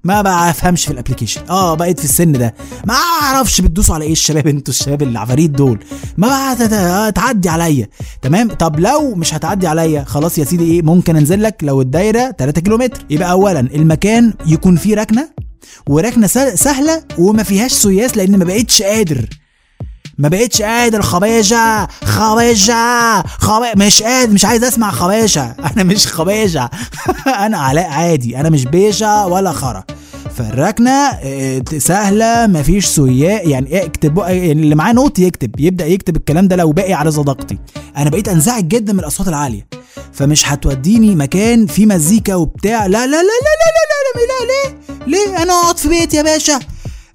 ما 0.06 0.22
بفهمش 0.22 0.86
في 0.86 0.92
الابلكيشن. 0.92 1.42
آه 1.50 1.74
بقيت 1.76 2.00
في 2.00 2.06
السن 2.06 2.32
ده. 2.32 2.56
ما 2.86 2.94
أعرفش 2.94 3.62
بتدوسوا 3.62 3.96
على 3.96 4.06
إيه 4.06 4.12
الشباب 4.12 4.48
أنتوا 4.48 4.74
الشباب 4.74 5.02
العفاريت 5.04 5.50
دول. 5.52 5.80
ما 6.18 7.10
تعدي 7.16 7.50
عليا. 7.50 7.88
تمام؟ 8.22 8.48
طب 8.50 8.80
لو 8.80 9.16
مش 9.16 9.34
هتعدي 9.34 9.68
عليا 9.68 10.04
خلاص 10.04 10.38
يا 10.38 10.44
سيدي 10.44 10.64
إيه 10.64 10.82
ممكن 10.82 11.16
انزل 11.16 11.44
لك 11.44 11.56
لو 11.64 11.82
الدايرة 11.82 12.36
3 12.38 12.62
كيلومتر. 12.62 13.06
يبقى 13.10 13.32
اولا 13.32 13.60
المكان 13.60 14.34
يكون 14.46 14.76
فيه 14.76 14.96
ركنة 14.96 15.30
وركنة 15.90 16.28
سهلة 16.56 17.04
وما 17.18 17.44
فيهاش 17.44 17.72
سياس 17.72 18.18
لأن 18.18 18.38
ما 18.38 18.46
بقتش 18.46 18.82
قادر. 18.82 19.26
ما 20.18 20.28
بقتش 20.30 20.62
قادر 20.62 21.02
خباجة 21.02 21.88
خباجة 22.04 23.22
خبا... 23.28 23.76
مش 23.86 24.04
قادر 24.04 24.34
مش 24.34 24.46
عايز 24.46 24.64
اسمع 24.64 24.92
خباجة 24.92 25.56
أنا 25.76 25.84
مش 25.84 26.08
خباجة 26.08 26.70
أنا 27.28 27.58
علاء 27.58 27.90
عادي 27.90 28.38
أنا 28.40 28.50
مش 28.50 28.66
بيشة 28.66 29.28
ولا 29.28 29.52
خرا 29.52 29.84
فالركنه 30.36 31.12
سهله 31.78 32.48
مفيش 32.48 32.86
سياء 32.86 33.50
يعني 33.50 33.86
اكتب 33.86 34.20
اللي 34.20 34.76
معاه 34.76 34.94
نوت 34.94 35.20
يكتب 35.20 35.60
يبدا 35.60 35.86
يكتب 35.86 36.16
الكلام 36.16 36.48
ده 36.48 36.56
لو 36.56 36.72
باقي 36.72 36.94
على 36.94 37.12
صداقتي 37.12 37.58
أنا 37.98 38.10
بقيت 38.10 38.28
انزعج 38.28 38.68
جدا 38.68 38.94
من 38.94 39.00
الاصوات 39.00 39.28
العاليه 39.30 39.68
فمش 40.14 40.48
هتوديني 40.52 41.16
مكان 41.16 41.66
فيه 41.66 41.86
مزيكا 41.86 42.36
وبتاع 42.36 42.86
لا 42.86 42.92
لا 42.92 42.98
لا 43.08 43.18
لا 43.18 43.22
لا 43.22 43.72
لا 43.76 43.96
لا, 44.16 44.22
لا, 44.22 44.46
لا 44.46 44.46
ليه 44.52 45.28
ليه 45.32 45.44
أنا 45.44 45.54
اقعد 45.54 45.78
في 45.78 45.88
بيتي 45.90 46.18
يا 46.18 46.22
باشا 46.22 46.60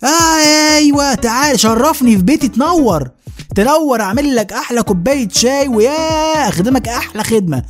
آه 0.04 0.76
أيوه. 0.76 1.14
تعال 1.14 1.60
شرفني 1.60 2.16
في 2.16 2.22
بيتي 2.22 2.48
تنور. 2.48 3.08
تنور 3.56 4.00
أعمل 4.00 4.36
لك 4.36 4.52
أحلى 4.52 4.82
كوباية 4.82 5.28
شاي 5.28 5.68
ويا 5.68 6.48
أخدمك 6.48 6.88
أحلى 6.88 7.24
خدمة. 7.24 7.62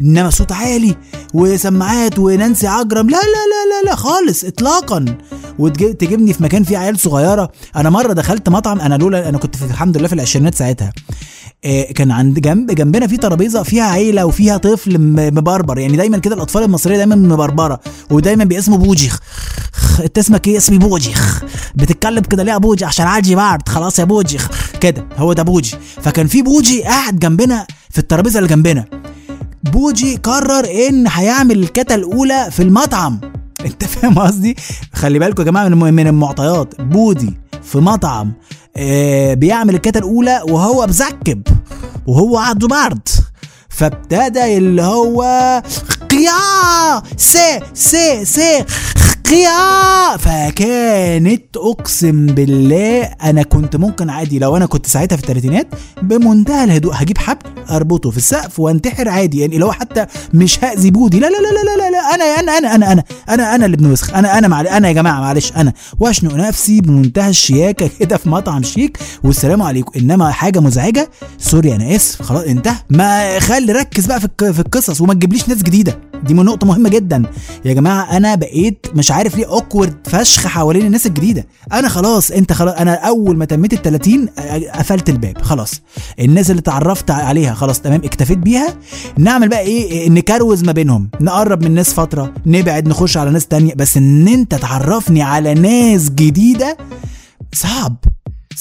إنما 0.00 0.30
صوت 0.30 0.52
عالي 0.52 0.96
وسماعات 1.34 2.18
ونانسي 2.18 2.66
عجرم. 2.66 3.10
لا 3.10 3.16
لا 3.16 3.20
لا 3.22 3.84
لا 3.86 3.90
لا 3.90 3.96
خالص 3.96 4.44
اطلاقا. 4.44 5.04
وتجيبني 5.58 6.32
في 6.32 6.42
مكان 6.42 6.64
فيه 6.64 6.78
عيال 6.78 6.98
صغيرة. 6.98 7.52
أنا 7.76 7.90
مرة 7.90 8.12
دخلت 8.12 8.48
مطعم 8.48 8.80
أنا 8.80 8.94
لولا 8.94 9.28
أنا 9.28 9.38
كنت 9.38 9.56
في 9.56 9.64
الحمد 9.64 9.98
لله 9.98 10.08
في 10.08 10.14
العشرينات 10.14 10.54
ساعتها. 10.54 10.92
آه، 11.64 11.92
كان 11.92 12.10
عند 12.10 12.38
جنب 12.40 12.70
جنبنا 12.70 13.06
في 13.06 13.16
ترابيزة 13.16 13.62
فيها 13.62 13.84
عيلة 13.84 14.26
وفيها 14.26 14.56
طفل 14.56 14.98
مبربر. 15.34 15.78
يعني 15.78 15.96
دايما 15.96 16.18
كده 16.18 16.34
الأطفال 16.34 16.62
المصرية 16.62 16.96
دايما 16.96 17.16
مبربرة 17.16 17.80
ودايما 18.10 18.44
باسمه 18.44 18.76
بوجي 18.76 19.10
أنت 20.00 20.18
اسمك 20.18 20.48
إيه؟ 20.48 20.56
اسمي 20.56 20.78
بوجي 20.78 21.14
بتتكلم 21.74 22.20
كده 22.20 22.42
ليه 22.42 22.52
يا 22.52 22.58
بوجي؟ 22.58 22.84
عشان 22.84 23.06
عاجي 23.06 23.34
بعد 23.34 23.68
خلاص 23.68 23.98
يا 23.98 24.04
بوجي 24.04 24.38
كده 24.80 25.06
هو 25.16 25.32
ده 25.32 25.42
بوجي. 25.42 25.76
فكان 26.02 26.26
في 26.26 26.42
بوجي 26.42 26.82
قاعد 26.82 27.18
جنبنا 27.18 27.66
في 27.90 27.98
الترابيزة 27.98 28.38
اللي 28.38 28.50
جنبنا. 28.50 28.84
بوجي 29.72 30.16
قرر 30.16 30.64
إن 30.88 31.06
هيعمل 31.08 31.58
الكاتا 31.58 31.94
الأولى 31.94 32.48
في 32.50 32.62
المطعم. 32.62 33.20
أنت 33.66 33.84
فاهم 33.84 34.18
قصدي؟ 34.18 34.56
خلي 34.92 35.18
بالكم 35.18 35.42
يا 35.42 35.46
جماعة 35.46 35.68
من 35.68 36.06
المعطيات. 36.06 36.80
بوجي 36.80 37.38
في 37.62 37.78
مطعم 37.78 38.32
آه 38.76 39.34
بيعمل 39.34 39.74
الكاتا 39.74 39.98
الأولى 39.98 40.42
وهو 40.48 40.86
مزكم 40.86 41.42
وهو 42.06 42.38
عنده 42.38 42.68
برد 42.68 43.08
فابتدى 43.68 44.56
اللي 44.58 44.82
هو 44.82 45.22
قيا 46.14 47.02
سي 47.16 47.60
سي 47.74 48.24
سي 48.24 48.64
قيا 49.30 50.16
فكانت 50.16 51.56
أقسم 51.56 52.26
بالله 52.26 53.02
أنا 53.02 53.42
كنت 53.42 53.76
ممكن 53.76 54.10
عادي 54.10 54.38
لو 54.38 54.56
أنا 54.56 54.66
كنت 54.66 54.86
ساعتها 54.86 55.16
في 55.16 55.22
الثلاثينات 55.22 55.66
بمنتهى 56.02 56.64
الهدوء 56.64 56.92
هجيب 56.96 57.18
حبل 57.18 57.50
أربطه 57.70 58.10
في 58.10 58.16
السقف 58.16 58.60
وانتحر 58.60 59.08
عادي 59.08 59.40
يعني 59.40 59.58
لو 59.58 59.72
حتى 59.72 60.06
مش 60.34 60.64
هأذي 60.64 60.90
بودي. 60.90 61.18
لا 61.20 61.26
لا 61.26 61.36
لا 61.36 61.48
لا 61.48 61.76
لا, 61.76 61.90
لا 61.90 62.14
أنا 62.14 62.24
أنا 62.24 62.58
أنا 62.58 62.74
أنا 62.74 62.92
أنا 62.92 63.04
أنا 63.28 63.54
أنا 63.54 63.66
اللي 63.66 63.74
ابن 63.74 63.90
وسخ 63.92 64.14
أنا 64.14 64.38
أنا 64.38 64.48
معل... 64.48 64.66
أنا 64.66 64.88
يا 64.88 64.92
جماعة 64.92 65.20
معلش 65.20 65.52
أنا 65.56 65.72
وأشنق 66.00 66.34
نفسي 66.34 66.80
بمنتهى 66.80 67.30
الشياكة 67.30 67.90
كده 68.00 68.16
في 68.16 68.28
مطعم 68.28 68.62
شيك. 68.62 68.98
والسلام 69.24 69.62
عليكم. 69.62 69.92
إنما 70.00 70.30
حاجة 70.30 70.60
مزعجة 70.60 71.10
sorry 71.38 71.74
أنا 71.74 71.96
آسف 71.96 72.22
خلاص 72.22 72.44
انتهى. 72.44 72.76
ما 72.90 73.38
خلي 73.38 73.72
ركز 73.72 74.06
بقى 74.06 74.20
في 74.20 74.28
في 74.52 74.60
القصص 74.60 75.00
وما 75.00 75.14
تجيبليش 75.14 75.48
ناس 75.48 75.62
جديدة. 75.62 76.13
دي 76.22 76.34
من 76.34 76.44
نقطة 76.44 76.66
مهمة 76.66 76.88
جدا. 76.88 77.22
يا 77.64 77.72
جماعة 77.72 78.16
أنا 78.16 78.34
بقيت 78.34 78.86
مش 78.94 79.10
عارف 79.10 79.36
ليه 79.36 79.46
awkward 79.46 79.94
فشخ 80.04 80.46
حوالين 80.46 80.86
الناس 80.86 81.06
الجديدة. 81.06 81.46
أنا 81.72 81.88
خلاص 81.88 82.30
أنت 82.30 82.52
خلاص 82.52 82.74
أنا 82.74 82.94
أول 82.94 83.36
ما 83.36 83.44
تميت 83.44 83.72
ال 83.72 83.82
30 83.82 84.28
قفلت 84.74 85.08
الباب 85.08 85.42
خلاص. 85.42 85.72
الناس 86.20 86.50
اللي 86.50 86.60
اتعرفت 86.60 87.10
عليها 87.10 87.54
خلاص 87.54 87.80
تمام 87.80 88.00
اكتفيت 88.04 88.38
بيها. 88.38 88.74
نعمل 89.18 89.48
بقى 89.48 89.60
إيه؟ 89.60 90.10
نكروز 90.10 90.64
ما 90.64 90.72
بينهم. 90.72 91.10
نقرب 91.20 91.62
من 91.64 91.74
ناس 91.74 91.92
فترة 91.92 92.32
نبعد 92.46 92.88
نخش 92.88 93.16
على 93.16 93.30
ناس 93.30 93.46
تانية. 93.46 93.74
بس 93.74 93.96
إن 93.96 94.28
أنت 94.28 94.54
تعرفني 94.54 95.22
على 95.22 95.54
ناس 95.54 96.10
جديدة 96.10 96.76
صعب. 97.52 97.96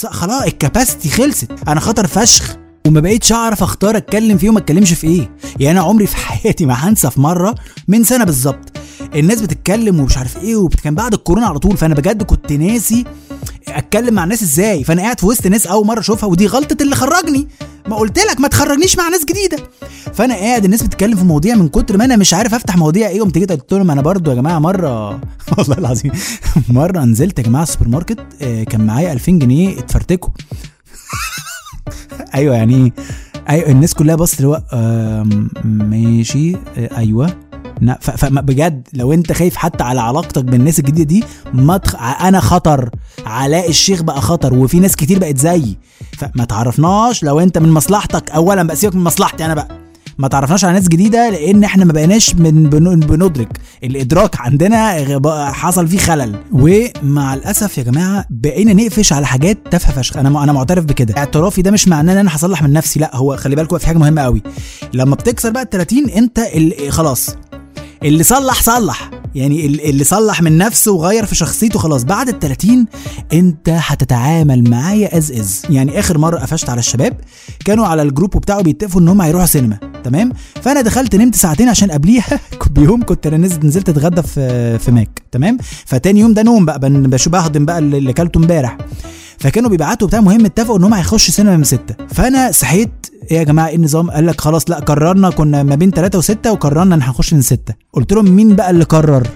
خلاص 0.05 0.43
الكباستي 0.43 1.09
خلصت. 1.09 1.51
أنا 1.67 1.79
خطر 1.79 2.07
فشخ. 2.07 2.55
وما 2.87 2.99
بقيتش 2.99 3.31
أعرف 3.31 3.63
أختار 3.63 3.97
أتكلم 3.97 4.37
فيه 4.37 4.49
وما 4.49 4.59
أتكلمش 4.59 4.93
في 4.93 5.07
إيه. 5.07 5.31
يعني 5.59 5.79
أنا 5.79 5.87
عمري 5.87 6.07
في 6.07 6.17
حياتي 6.17 6.65
ما 6.65 6.73
هنسى 6.73 7.09
في 7.09 7.21
مرة 7.21 7.55
من 7.87 8.03
سنة 8.03 8.23
بالظبط 8.23 8.77
الناس 9.15 9.41
بتتكلم 9.41 9.99
ومش 9.99 10.17
عارف 10.17 10.37
إيه 10.37 10.55
وكان 10.55 10.95
بعد 10.95 11.13
الكورونا 11.13 11.47
على 11.47 11.59
طول 11.59 11.77
فأنا 11.77 11.95
بجد 11.95 12.23
كنت 12.23 12.51
ناسي 12.51 13.05
أتكلم 13.67 14.13
مع 14.13 14.23
الناس 14.23 14.43
إزاي. 14.43 14.83
فأنا 14.83 15.01
قاعد 15.01 15.19
في 15.19 15.25
وسط 15.25 15.47
ناس 15.47 15.67
أول 15.67 15.87
مرة 15.87 15.99
أشوفها 15.99 16.29
ودي 16.29 16.47
غلطة 16.47 16.83
اللي 16.83 16.95
خرجني. 16.95 17.47
ما 17.87 17.95
قلت 17.95 18.19
لك 18.19 18.39
ما 18.39 18.47
تخرجنيش 18.47 18.97
مع 18.97 19.09
ناس 19.09 19.25
جديدة. 19.25 19.57
فأنا 20.13 20.35
قاعد 20.35 20.63
الناس 20.65 20.83
بتتكلم 20.83 21.15
في 21.17 21.23
مواضيع 21.23 21.55
من 21.55 21.67
كتر 21.67 21.97
ما 21.97 22.05
أنا 22.05 22.15
مش 22.15 22.33
عارف 22.33 22.53
أفتح 22.53 22.77
مواضيع 22.77 23.07
إيه. 23.07 23.21
قمت 23.21 23.37
جيت 23.37 23.51
قلت 23.51 23.73
لهم 23.73 23.91
أنا 23.91 24.01
برضو 24.01 24.29
يا 24.31 24.35
جماعة 24.35 24.59
مرة 24.59 25.09
والله 25.57 25.77
العظيم 25.77 26.11
مرة 26.69 26.99
نزلت 26.99 27.39
يا 27.39 27.43
جماعة 27.43 27.63
السوبر 27.63 27.87
ماركت 27.87 28.19
آه، 28.41 28.63
كان 28.63 28.85
معايا 28.85 29.13
2000 29.13 29.31
جنيه 29.31 29.79
اتفرتكوا. 29.79 30.29
أيوه 32.35 32.55
يعني 32.55 32.93
أيوه 33.49 33.69
الناس 33.69 33.93
كلها 33.93 34.15
بصت 34.15 34.37
اللي 34.39 34.47
هو 34.47 34.61
ماشي 35.63 36.55
آه، 36.55 36.97
أيوه. 36.97 37.29
فبجد 38.01 38.87
لو 38.93 39.13
أنت 39.13 39.31
خايف 39.31 39.55
حتى 39.55 39.83
على 39.83 40.01
علاقتك 40.01 40.43
بالناس 40.43 40.79
الجديدة 40.79 41.03
دي 41.03 41.23
ما 41.53 41.77
تخ... 41.77 41.95
أنا 42.21 42.39
خطر 42.39 42.89
علاء 43.25 43.69
الشيخ 43.69 44.01
بقى 44.01 44.21
خطر 44.21 44.53
وفي 44.53 44.79
ناس 44.79 44.95
كتير 44.95 45.19
بقت 45.19 45.37
زيي. 45.37 45.77
فما 46.17 46.45
تعرفناش 46.45 47.23
لو 47.23 47.39
أنت 47.39 47.57
من 47.57 47.71
مصلحتك 47.71 48.31
اولا 48.31 48.63
بقى 48.63 48.75
سيبك 48.75 48.95
من 48.95 49.03
مصلحتي 49.03 49.45
أنا 49.45 49.53
بقى. 49.53 49.82
ما 50.17 50.27
تعرفناش 50.27 50.65
على 50.65 50.73
ناس 50.73 50.87
جديدة 50.87 51.29
لأن 51.29 51.63
إحنا 51.63 51.85
ما 51.85 51.93
بقيناش 51.93 52.35
من 52.35 52.69
بندرك 52.69 53.59
الإدراك 53.83 54.39
عندنا 54.41 55.51
حصل 55.51 55.87
فيه 55.87 55.97
خلل. 55.97 56.35
ومع 56.51 57.33
الأسف 57.33 57.77
يا 57.77 57.83
جماعة 57.83 58.25
بقينا 58.29 58.73
نقفش 58.73 59.13
على 59.13 59.25
حاجات 59.25 59.57
تافهة 59.71 59.91
فشخ. 59.93 60.17
أنا 60.17 60.43
أنا 60.43 60.51
معترف 60.53 60.85
بكده. 60.85 61.17
اعترافي 61.17 61.61
ده 61.61 61.71
مش 61.71 61.87
معناه 61.87 62.13
إن 62.13 62.17
أنا 62.17 62.35
هصلح 62.35 62.63
من 62.63 62.73
نفسي 62.73 62.99
لأ 62.99 63.15
هو 63.15 63.37
خلي 63.37 63.55
بالكوا 63.55 63.77
في 63.77 63.87
حاجة 63.87 63.97
مهمة 63.97 64.21
قوي. 64.21 64.41
لما 64.93 65.15
بتكسر 65.15 65.49
بقى 65.49 65.63
ال 65.63 65.69
30 65.69 66.09
انت 66.09 66.39
خلاص. 66.89 67.29
اللي 68.03 68.23
صلح 68.23 68.61
صلح. 68.61 69.11
يعني 69.35 69.65
اللي 69.65 70.03
صلح 70.03 70.41
من 70.41 70.57
نفسه 70.57 70.91
وغير 70.91 71.25
في 71.25 71.35
شخصيته 71.35 71.79
خلاص. 71.79 72.03
بعد 72.03 72.29
ال 72.29 72.39
30 72.39 72.85
أنت 73.33 73.69
هتتعامل 73.69 74.69
معايا 74.69 75.17
as 75.17 75.31
as 75.31 75.61
يعني 75.69 75.99
آخر 75.99 76.17
مرة 76.17 76.39
قفشت 76.39 76.69
على 76.69 76.79
الشباب 76.79 77.17
كانوا 77.65 77.85
على 77.85 78.01
الجروب 78.01 78.37
بتاعه 78.37 78.61
بيتفقوا 78.61 79.01
إن 79.01 79.07
هم 79.07 79.21
هيروحوا 79.21 79.45
سينما. 79.47 79.92
تمام؟ 80.03 80.31
فأنا 80.61 80.81
دخلت 80.81 81.15
نمت 81.15 81.35
ساعتين 81.35 81.69
عشان 81.69 81.91
قبليها. 81.91 82.39
بيوم 82.71 83.03
كنت 83.03 83.27
أنا 83.27 83.37
نزلت 83.37 83.65
نزلت 83.65 83.89
أتغدى 83.89 84.21
في 84.21 84.79
في 84.79 84.91
ماك. 84.91 85.21
تمام؟ 85.31 85.57
فتاني 85.85 86.19
يوم 86.19 86.33
ده 86.33 86.43
نوم 86.43 86.65
بقى. 86.65 86.79
بشوف 86.79 87.33
بهضم 87.33 87.65
بقى 87.65 87.79
اللي 87.79 88.13
كلته 88.13 88.37
امبارح. 88.37 88.77
فكانوا 89.37 89.69
بيبعتوا 89.69 90.07
بتاع 90.07 90.21
مهم 90.21 90.45
اتفقوا 90.45 90.77
إن 90.77 90.83
هم 90.83 90.93
هيخشوا 90.93 91.33
سينما 91.33 91.57
من 91.57 91.63
ستة. 91.63 91.95
فأنا 92.09 92.51
صحيت 92.51 92.91
إيه 93.31 93.37
يا 93.37 93.43
جماعة؟ 93.43 93.67
إيه 93.67 93.75
النظام؟ 93.75 94.11
قال 94.11 94.27
لك 94.27 94.41
خلاص 94.41 94.69
لا 94.69 94.79
قررنا 94.79 95.29
كنا 95.29 95.63
ما 95.63 95.75
بين 95.75 95.91
ثلاثة 95.91 96.17
وستة 96.17 96.51
وقررنا 96.51 96.95
إن 96.95 97.01
هنخش 97.01 97.33
من 97.33 97.41
ستة. 97.41 97.73
قلت 97.93 98.13
لهم 98.13 98.31
مين 98.31 98.55
بقى 98.55 98.69
اللي 98.69 98.83
قرر؟ 98.83 99.27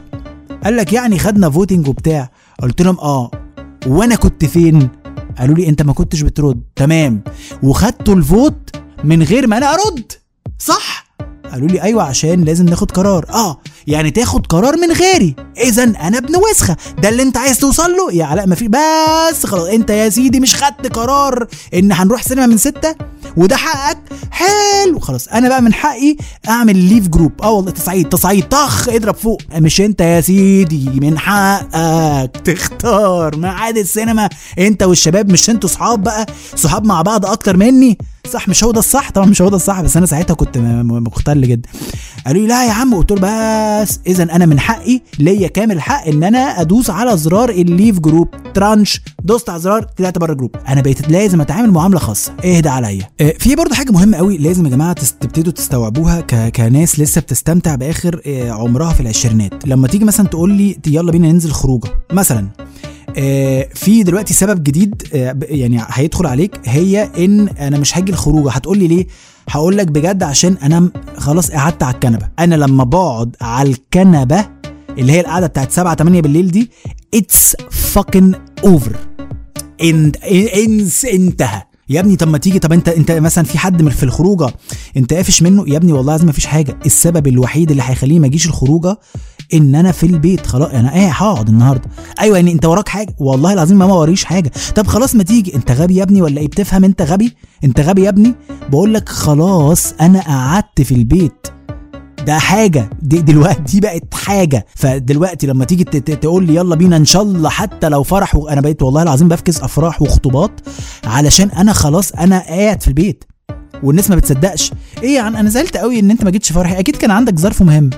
قال 0.64 0.78
لك 0.78 0.94
يعني 0.94 1.20
خدنا 1.20 1.50
voting 1.50 1.88
وبتاع. 1.88 2.30
قلت 2.62 2.82
لهم 2.82 2.98
آه. 3.00 3.32
وأنا 3.88 4.16
كنت 4.16 4.46
فين؟ 4.46 4.90
قالوا 5.40 5.56
لي 5.56 5.70
أنت 5.70 5.82
ما 5.82 5.94
كنتش 5.94 6.22
بترد. 6.22 6.62
تمام. 6.76 7.22
وخدتوا 7.64 8.16
ال 8.16 8.28
vote 8.28 8.76
من 9.04 9.24
غير 9.24 9.48
ما 9.48 9.58
أنا 9.58 9.74
أرد. 9.74 10.12
صح؟ 10.60 11.08
قالوا 11.52 11.68
لي 11.68 11.82
أيوه 11.82 12.04
عشان 12.04 12.44
لازم 12.44 12.66
ناخد 12.66 12.92
قرار. 12.92 13.26
آه 13.30 13.62
يعني 13.88 14.12
تاخد 14.12 14.46
قرار 14.48 14.78
من 14.78 14.92
غيري. 14.92 15.36
اذا 15.58 15.84
أنا 15.84 16.18
ابن 16.18 16.34
وسخة. 16.36 16.78
ده 17.02 17.10
اللي 17.10 17.24
أنت 17.24 17.38
عايز 17.38 17.60
توصل 17.60 17.92
له؟ 17.92 18.14
يا 18.14 18.26
علاء 18.26 18.48
ما 18.48 18.56
في 18.56 18.68
بس 18.68 19.46
خلاص. 19.46 19.68
أنت 19.68 19.90
يا 19.90 20.10
سيدي 20.10 20.40
مش 20.40 20.56
خدت 20.56 20.94
قرار 20.96 21.48
إن 21.74 21.92
هنروح 21.92 22.24
سينما 22.24 22.46
من 22.46 22.58
ستة؟ 22.58 22.96
وده 23.38 23.56
حقك؟ 23.56 23.98
حلو 24.32 25.00
خلاص. 25.00 25.28
أنا 25.28 25.50
بقى 25.50 25.62
من 25.62 25.74
حقي 25.74 26.16
أعمل 26.50 26.78
leave 26.78 27.08
group 27.08 27.32
آه 27.44 27.52
والله 27.52 27.72
تصعيد 27.72 28.10
تصعيد. 28.10 28.44
طخ 28.48 28.90
اضرب 28.90 29.16
فوق. 29.16 29.42
مش 29.56 29.82
أنت 29.82 30.02
يا 30.02 30.22
سيدي 30.22 30.90
من 31.00 31.20
حقك. 31.20 32.32
تختار 32.46 33.36
ميعاد 33.38 33.78
السينما. 33.78 34.30
أنت 34.60 34.84
والشباب 34.84 35.32
مش 35.32 35.50
أنتوا 35.50 35.70
صحاب 35.70 36.04
بقى؟ 36.04 36.26
صحاب 36.56 36.86
مع 36.86 37.02
بعض 37.02 37.26
أكتر 37.26 37.58
مني؟ 37.58 37.98
صح 38.32 38.48
مش 38.50 38.64
هو 38.64 38.72
ده 38.72 38.80
الصح؟ 38.80 39.12
طبعا 39.12 39.26
مش 39.26 39.42
هو 39.42 39.50
ده 39.50 39.56
الصح 39.56 39.82
بس 39.82 39.98
أنا 39.98 40.06
ساعتها 40.06 40.34
كنت 40.34 40.58
مختل 40.58 41.42
جدا. 41.42 41.70
قالوا 42.26 42.42
لي 42.42 42.48
لا 42.48 42.66
يا 42.68 42.72
عم. 42.72 42.96
قلت 42.96 43.12
له 43.12 43.18
بس 43.82 44.00
إذا 44.08 44.24
أنا 44.24 44.46
من 44.46 44.60
حقي 44.60 45.02
ليا 45.20 45.48
كامل 45.48 45.76
الحق 45.76 46.08
إن 46.08 46.24
أنا 46.24 46.62
أدوس 46.62 46.90
على 46.90 47.18
زرار 47.18 47.50
ال 47.50 47.58
leave 47.58 48.00
group 48.00 48.28
ترانش 48.54 49.02
دوست 49.24 49.50
على 49.50 49.60
زرار 49.60 49.84
طلعت 49.84 50.18
بره 50.18 50.32
الجروب 50.32 50.56
أنا 50.68 50.82
بقيت 50.82 51.10
لازم 51.10 51.42
أتعامل 51.42 51.72
معاملة 51.72 52.00
خاصة. 52.00 52.34
اهدى 52.46 52.70
عليا. 52.70 53.10
آه، 53.22 53.34
في 53.40 53.56
برضه 53.56 53.76
حاجة 53.76 53.92
مهمة 53.92 54.18
قوي 54.18 54.38
لازم 54.38 54.66
يا 54.66 54.72
جماعة 54.72 54.94
تبتدوا 54.94 55.52
تستوعبوها 55.52 56.22
ك... 56.22 56.52
كناس 56.56 57.00
لسه 57.00 57.22
بتستمتع 57.22 57.76
بآخر 57.76 58.22
آه، 58.26 58.52
عمرها 58.52 58.94
في 58.94 59.02
العشرينات. 59.02 59.68
لما 59.68 59.88
تيجي 59.88 60.06
مثلا 60.06 60.28
تقول 60.28 60.52
لي 60.52 60.78
يلا 60.88 61.12
بينا 61.12 61.32
ننزل 61.32 61.52
خروجة. 61.52 61.90
مثلا 62.14 62.48
في 63.76 64.04
دلوقتي 64.04 64.34
سبب 64.34 64.64
جديد 64.64 65.04
آه 65.14 65.36
يعني 65.42 65.82
هيدخل 65.88 66.26
عليك 66.26 66.60
هي 66.66 67.10
إن 67.18 67.48
أنا 67.48 67.78
مش 67.78 67.98
هاجي 67.98 68.12
الخروجه 68.12 68.52
هتقول 68.52 68.78
لي 68.78 68.88
ليه؟ 68.88 69.08
هقول 69.50 69.78
لك 69.78 69.88
بجد 69.88 70.24
عشان 70.24 70.58
أنا 70.64 70.92
خلاص 71.18 71.52
قعدت 71.52 71.84
على 71.84 71.94
الكنبة. 71.94 72.28
أنا 72.40 72.56
لما 72.56 72.84
بقعد 72.84 73.36
على 73.42 73.70
الكنبة 73.70 74.46
اللي 74.98 75.12
هي 75.12 75.20
القعدة 75.20 75.48
بتاعت 75.48 75.72
7 75.72 75.96
8 75.96 76.22
بالليل 76.22 76.52
دي 76.52 76.72
it's 77.14 77.56
fucking 77.72 78.34
over 78.64 78.96
انتهى. 81.14 81.62
يا 81.90 82.00
ابني 82.00 82.16
طب 82.16 82.28
ما 82.28 82.38
تيجي 82.38 82.60
طب 82.60 82.74
انت 82.74 82.90
أنت 82.90 83.12
مثلا 83.12 83.44
في 83.44 83.58
حد 83.58 83.82
من 83.82 83.90
في 83.92 84.04
الخروجة 84.04 84.50
أنت 84.98 85.14
قافش 85.14 85.42
منه؟ 85.42 85.64
يا 85.68 85.78
ابني 85.78 85.92
والله 85.94 86.14
لازم 86.14 86.28
مفيش 86.30 86.46
حاجة. 86.46 86.78
السبب 86.86 87.28
الوحيد 87.28 87.72
اللي 87.72 87.84
هيخليني 87.86 88.20
ما 88.20 88.28
أجيش 88.28 88.46
الخروجة 88.46 88.98
ان 89.54 89.76
أنا 89.76 89.92
في 89.92 90.06
البيت 90.06 90.48
خلاص 90.48 90.70
أنا 90.72 90.96
إيه 90.96 91.08
هقعد 91.12 91.50
النهارده. 91.50 91.90
أيوه 92.20 92.38
يعني 92.38 92.52
انت 92.52 92.66
وراك 92.66 92.90
حاجة. 92.90 93.16
والله 93.20 93.54
العظيم 93.54 93.78
ما 93.78 93.86
وريش 93.86 94.24
حاجة. 94.24 94.52
طب 94.76 94.88
خلاص 94.88 95.16
ما 95.16 95.24
تيجي. 95.24 95.56
انت 95.56 95.72
غبي 95.72 95.96
يا 95.96 96.04
ابني 96.04 96.22
ولا 96.22 96.42
إيه؟ 96.42 96.48
بتفهم 96.48 96.84
انت 96.84 97.02
غبي؟ 97.02 97.36
انت 97.64 97.80
غبي 97.80 98.04
يا 98.04 98.10
ابني؟ 98.10 98.36
بقول 98.70 98.94
لك 98.94 99.10
خلاص 99.10 99.94
أنا 100.02 100.22
قعدت 100.22 100.82
في 100.82 100.96
البيت. 100.96 101.48
ده 102.26 102.40
حاجة. 102.40 102.90
دي 103.02 103.22
دلوقتي 103.22 103.62
دي 103.62 103.80
بقت 103.80 104.14
حاجة. 104.14 104.66
فدلوقتي 104.76 105.48
لما 105.48 105.66
تيجي 105.66 105.84
تقول 105.84 106.46
لي 106.46 106.56
يلا 106.56 106.76
بينا 106.76 106.98
ان 106.98 107.06
شاء 107.06 107.22
الله 107.22 107.50
حتى 107.50 107.90
لو 107.90 108.04
فرح 108.04 108.36
أنا 108.50 108.62
بقيت 108.62 108.82
والله 108.82 109.02
العظيم 109.04 109.28
بفكس 109.28 109.62
افراح 109.62 110.02
وخطوبات 110.02 110.52
علشان 111.06 111.50
أنا 111.50 111.74
خلاص 111.74 112.12
أنا 112.12 112.40
قاعد 112.40 112.82
في 112.82 112.88
البيت. 112.88 113.24
والناس 113.84 114.10
ما 114.10 114.16
بتصدقش. 114.16 114.72
إيه 115.04 115.16
يعني 115.16 115.40
أنا 115.40 115.50
زعلت 115.50 115.78
قوي 115.78 116.00
ان 116.00 116.12
انت 116.12 116.24
ما 116.24 116.30
جيتش 116.32 116.52
فرحي. 116.52 116.80
أكيد 116.80 116.96
كان 116.96 117.12
عندك 117.12 117.40
ظرف 117.40 117.62
مهم. 117.62 117.90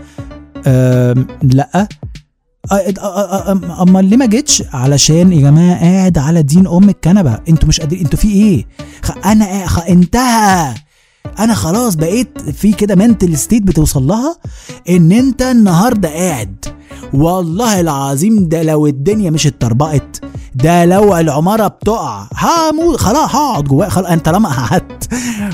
لا. 1.44 1.88
أما 3.82 4.00
ليه 4.02 4.18
ما 4.18 4.26
جيتش 4.26 4.64
علشان 4.74 5.34
يا 5.34 5.42
جماعة 5.42 5.80
قاعد 5.80 6.18
على 6.18 6.42
دين 6.44 6.68
أم 6.68 6.90
الكنبة. 6.90 7.40
أنتوا 7.50 7.68
مش 7.70 7.80
قادرين 7.82 8.04
أنتوا 8.04 8.20
في 8.20 8.28
إيه؟ 8.28 8.66
أنا 9.26 9.46
انتهى. 9.90 10.76
أنا 11.40 11.54
خلاص 11.54 11.96
بقيت 11.96 12.42
في 12.42 12.72
كده 12.74 12.96
mental 12.96 13.38
state 13.38 13.64
بتوصل 13.64 14.08
لها 14.08 14.38
إن 14.90 15.12
أنت 15.12 15.42
النهارده 15.42 16.10
قاعد. 16.10 16.66
والله 17.14 17.80
العظيم 17.80 18.48
ده 18.48 18.64
لو 18.64 18.88
الدنيا 18.88 19.30
مش 19.32 19.48
اتطربقت 19.48 20.09
ده 20.64 20.86
لو 20.86 21.18
العمارة 21.18 21.68
بتقع. 21.68 22.28
هموت 22.38 23.00
خلاص 23.00 23.36
هقعد 23.36 23.64
جواها 23.64 23.90
خلاص 23.90 24.08
أنا 24.08 24.22
طالما 24.22 24.50
قعدت. 24.50 25.10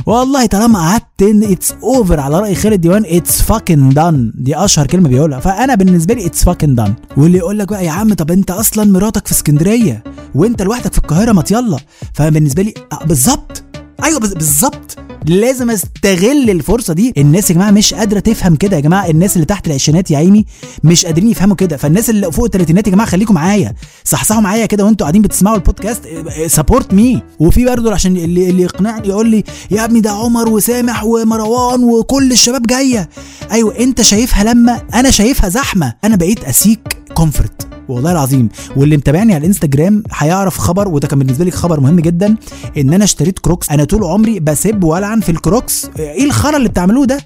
والله 0.06 0.46
طالما 0.46 0.80
قعدت 0.80 1.06
it's 1.22 1.74
over 1.84 2.20
على 2.20 2.40
رأي 2.40 2.56
خالد 2.56 2.82
ديوان 2.82 3.04
it's 3.08 3.42
fucking 3.42 3.90
done 3.90 4.32
دي 4.36 4.58
أشهر 4.58 4.88
كلمة 4.88 5.10
بيقولها. 5.10 5.40
فأنا 5.40 5.76
بالنسبة 5.76 6.14
لي 6.14 6.26
it's 6.26 6.44
fucking 6.44 6.76
done 6.76 6.94
واللي 7.18 7.38
يقول 7.38 7.60
لك 7.60 7.68
بقى 7.68 7.86
يا 7.86 7.92
عم 7.92 8.14
طب 8.14 8.32
أنت 8.32 8.52
أصلا 8.52 8.92
مراتك 8.92 9.26
في 9.28 9.32
اسكندرية 9.32 10.04
وأنت 10.36 10.62
لوحدك 10.62 10.92
في 10.94 10.98
القاهرة؟ 10.98 11.32
ما 11.32 11.44
يلا. 11.52 11.78
فبالنسبه 12.14 12.64
لي 12.64 12.74
بالظبط. 13.06 13.64
أيوه 14.04 14.20
بالظبط. 14.20 14.98
لازم 15.28 15.70
استغل 15.70 16.50
الفرصة 16.50 16.94
دي. 16.94 17.14
الناس 17.18 17.50
يا 17.50 17.56
جماعة 17.56 17.72
مش 17.72 17.94
قادرة 17.94 18.20
تفهم 18.20 18.56
كده 18.56 18.76
يا 18.76 18.82
جماعة. 18.82 19.10
الناس 19.10 19.36
اللي 19.36 19.46
تحت 19.46 19.68
العشرينات 19.68 20.12
يا 20.12 20.18
عيني 20.18 20.46
مش 20.84 21.06
قادرين 21.06 21.30
يفهموا 21.30 21.56
كده. 21.56 21.78
فالناس 21.78 22.10
اللي 22.10 22.32
فوق 22.32 22.46
الثلاثينات 22.46 22.88
يا 22.88 22.92
جماعة 22.92 23.10
خليكم 23.10 23.34
معايا. 23.34 23.74
صحصحوا 24.04 24.42
معايا 24.42 24.66
كده 24.66 24.86
وانتوا 24.86 25.06
قاعدين 25.06 25.22
بتسمعوا 25.22 25.56
البودكاست. 25.56 26.02
support 26.48 26.94
me 26.94 27.22
وفي 27.40 27.66
برضه 27.66 27.94
عشان 27.94 28.18
اللي, 28.18 28.50
اللي 28.50 28.64
يقنعني 28.64 29.08
يقول 29.08 29.30
لي 29.30 29.44
يا 29.72 29.86
ابني 29.86 30.00
ده 30.00 30.12
عمر 30.12 30.50
وسامح 30.50 31.04
ومروان 31.04 31.84
وكل 31.84 32.32
الشباب 32.32 32.68
جاية. 32.68 33.10
أيوه 33.52 33.80
أنت 33.80 34.02
شايفها 34.02 34.44
لما 34.44 34.82
أنا 34.94 35.12
شايفها 35.12 35.50
زحمة. 35.50 35.94
أنا 36.04 36.16
بقيت 36.16 36.44
I 36.44 36.55
seek 36.55 36.98
comfort 37.14 37.68
والله 37.88 38.12
العظيم. 38.12 38.50
واللي 38.76 38.98
متابعني 38.98 39.34
على 39.34 39.42
الانستجرام 39.42 40.04
هيعرف 40.14 40.58
خبر 40.58 40.88
وده 40.88 41.08
كان 41.08 41.20
بالنسبة 41.20 41.46
لي 41.46 41.52
خبر 41.52 41.80
مهم 41.80 42.00
جدا 42.00 42.36
إن 42.78 42.94
أنا 42.94 43.04
اشتريت 43.04 43.40
كروكس. 43.40 43.70
أنا 43.70 43.84
طول 43.84 44.04
عمري 44.04 44.40
بسب 44.40 44.84
وألعن 44.84 45.20
في 45.20 45.30
الكروكس. 45.32 45.90
إيه 46.00 46.26
الخرا 46.26 46.58
اللي 46.58 46.70
بتعملوه 46.70 47.06
ده؟ 47.06 47.18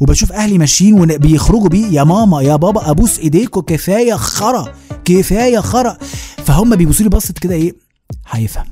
وبشوف 0.00 0.32
أهلي 0.32 0.58
ماشيين 0.58 1.00
وبيخرجوا 1.00 1.68
بيه. 1.68 1.86
يا 1.86 2.04
ماما 2.04 2.42
يا 2.42 2.56
بابا 2.56 2.90
أبوس 2.90 3.18
إيديكوا. 3.18 3.62
كفاية 3.62 4.14
خرا 4.14 4.72
كفاية 5.04 5.58
خرا. 5.58 5.96
فهم 6.44 6.76
بيبصوا 6.76 7.02
لي 7.02 7.08
بصت 7.08 7.38
كده 7.38 7.54
إيه؟ 7.54 7.72
هيفهم. 8.30 8.66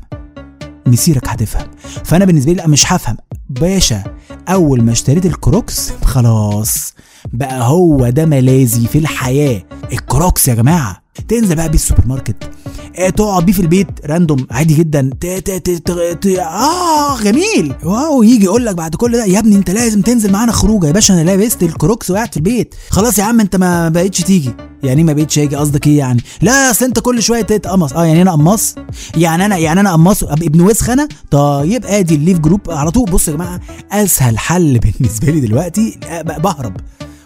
مسيرك 0.86 1.28
هتفهم. 1.28 1.66
فأنا 2.04 2.24
بالنسبة 2.24 2.52
لي 2.52 2.56
لا 2.56 2.66
مش 2.68 2.92
هفهم. 2.92 3.16
باشا 3.50 4.04
أول 4.48 4.82
ما 4.82 4.92
اشتريت 4.92 5.26
الكروكس 5.26 5.92
خلاص. 6.04 6.94
بقى 7.32 7.62
هو 7.68 8.08
ده 8.08 8.26
ملاذي 8.26 8.86
في 8.86 8.98
الحياة. 8.98 9.62
الكروكس 9.92 10.48
يا 10.48 10.54
جماعة. 10.54 11.03
تنزل 11.28 11.56
بقى 11.56 11.68
بيه 11.68 11.74
السوبر 11.74 12.06
ماركت. 12.06 12.50
آه 12.98 13.08
تقعد 13.08 13.46
بيه 13.46 13.52
في 13.52 13.60
البيت 13.60 13.88
random 14.06 14.46
عادي 14.50 14.74
جدا. 14.74 15.10
ت 15.20 15.26
ت 15.26 15.50
ت 15.70 15.90
ت 16.22 16.26
آه 16.26 17.20
جميل. 17.22 17.74
wow 17.84 18.22
يجي 18.22 18.44
يقول 18.44 18.66
لك 18.66 18.74
بعد 18.74 18.94
كل 18.94 19.12
ده 19.12 19.24
يا 19.24 19.38
ابني 19.38 19.56
انت 19.56 19.70
لازم 19.70 20.02
تنزل 20.02 20.32
معانا 20.32 20.52
خروجة 20.52 20.86
يا 20.86 20.92
باشا 20.92 21.14
أنا 21.14 21.20
لابست 21.22 21.62
الكروكس 21.62 22.10
وقاعد 22.10 22.30
في 22.30 22.36
البيت. 22.36 22.74
خلاص 22.90 23.18
يا 23.18 23.24
عم 23.24 23.40
انت 23.40 23.56
ما 23.56 23.88
بقتش 23.88 24.20
تيجي. 24.20 24.50
يعني 24.82 25.04
ما 25.04 25.12
بقتش 25.12 25.38
أجي 25.38 25.56
قصدك 25.56 25.86
إيه 25.86 25.98
يعني؟ 25.98 26.22
لا 26.42 26.70
أصل 26.70 26.84
أنت 26.84 26.98
كل 27.00 27.22
شوية 27.22 27.42
تتقمص. 27.42 27.92
آه 27.92 28.04
يعني 28.04 28.22
أنا 28.22 28.32
قمص؟ 28.32 28.74
يعني 29.16 29.44
أنا 29.46 29.56
يعني 29.56 29.80
أنا 29.80 29.92
قمص؟ 29.92 30.24
ابن 30.24 30.60
وسخ 30.60 30.90
أنا؟ 30.90 31.08
طيب 31.30 31.84
آدي 31.86 32.14
ال 32.14 32.18
leave 32.18 32.38
group 32.38 32.60
على 32.70 32.90
طول 32.90 33.10
بص 33.10 33.28
يا 33.28 33.32
جماعة 33.32 33.60
أسهل 33.92 34.38
حل 34.38 34.78
بالنسبة 35.00 35.30
لي 35.32 35.40
دلوقتي 35.40 35.98
بهرب. 36.38 36.76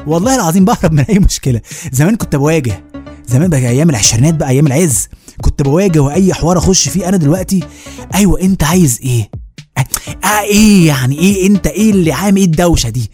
والله 0.06 0.34
العظيم 0.34 0.64
بهرب 0.64 0.92
من 0.92 1.00
أي 1.00 1.18
مشكلة. 1.18 1.60
زمان 1.92 2.16
كنت 2.16 2.36
بواجه 2.36 2.84
زمان 3.28 3.50
بقى 3.50 3.60
أيام 3.60 3.90
العشرينات 3.90 4.34
بقى 4.34 4.48
أيام 4.48 4.66
العز. 4.66 5.08
كنت 5.40 5.62
بواجه 5.62 5.98
وأي 5.98 6.34
حوار 6.34 6.58
أخش 6.58 6.88
فيه 6.88 7.08
أنا 7.08 7.16
دلوقتي. 7.16 7.62
أيوه 8.14 8.40
أنت 8.40 8.64
عايز 8.64 9.00
إيه؟ 9.02 9.30
آه 10.24 10.40
إيه 10.40 10.86
يعني؟ 10.86 11.18
إيه 11.18 11.46
أنت؟ 11.46 11.66
إيه 11.66 11.90
اللي 11.90 12.12
عامل؟ 12.12 12.36
إيه 12.36 12.44
الدوشة 12.44 12.88
دي؟ 12.88 13.10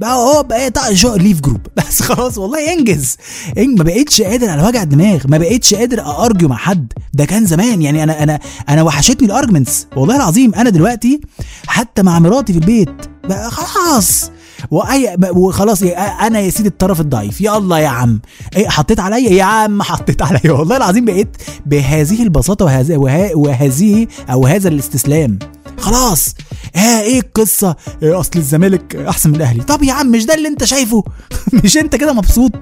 بقى 0.00 0.14
هو 0.16 0.42
بقى 0.42 0.58
إيه؟ 0.64 0.94
جو 0.94 1.14
leave 1.14 1.40
group 1.40 1.60
بس 1.76 2.02
خلاص 2.02 2.38
والله 2.38 2.72
إنجز. 2.72 3.16
ما 3.56 3.84
بقتش 3.84 4.22
قادر 4.22 4.48
على 4.50 4.62
وجع 4.62 4.82
الدماغ 4.82 5.24
ما 5.28 5.38
بقتش 5.38 5.74
قادر 5.74 6.00
argue 6.24 6.48
مع 6.48 6.56
حد. 6.56 6.92
ده 7.14 7.24
كان 7.24 7.46
زمان. 7.46 7.82
يعني 7.82 8.02
أنا 8.02 8.22
أنا 8.22 8.40
أنا 8.68 8.82
وحشتني 8.82 9.26
ال 9.26 9.32
arguments 9.32 9.86
والله 9.96 10.16
العظيم 10.16 10.54
أنا 10.54 10.70
دلوقتي 10.70 11.20
حتى 11.66 12.02
مع 12.02 12.18
مراتي 12.18 12.52
في 12.52 12.58
البيت. 12.58 12.90
بقى 13.28 13.50
خلاص. 13.50 14.30
وأي 14.70 15.16
وخلاص 15.30 15.82
أنا 16.20 16.40
يا 16.40 16.50
سيدي 16.50 16.68
الطرف 16.68 17.00
الضعيف. 17.00 17.40
يلا 17.40 17.76
يا 17.76 17.88
عم. 17.88 18.20
إيه 18.56 18.68
حطيت 18.68 19.00
عليا؟ 19.00 19.30
يا 19.30 19.44
عم 19.44 19.82
حطيت 19.82 20.22
عليا. 20.32 20.52
والله 20.52 20.76
العظيم 20.76 21.04
بقيت 21.04 21.36
بهذه 21.66 22.22
البساطة 22.22 22.64
وهذه 22.64 22.96
وهذه 23.34 24.06
أو 24.30 24.46
هذا 24.46 24.68
الاستسلام. 24.68 25.38
خلاص. 25.78 26.34
ها 26.76 27.00
إيه 27.02 27.20
القصة؟ 27.20 27.76
إيه 28.02 28.20
أصل 28.20 28.30
الزمالك 28.36 28.96
أحسن 28.96 29.30
من 29.30 29.36
الاهلي 29.36 29.62
طب 29.62 29.82
يا 29.82 29.92
عم 29.92 30.06
مش 30.06 30.24
ده 30.26 30.34
اللي 30.34 30.48
أنت 30.48 30.64
شايفه؟ 30.64 31.04
مش 31.64 31.76
أنت 31.76 31.96
كده 31.96 32.12
مبسوط؟ 32.12 32.52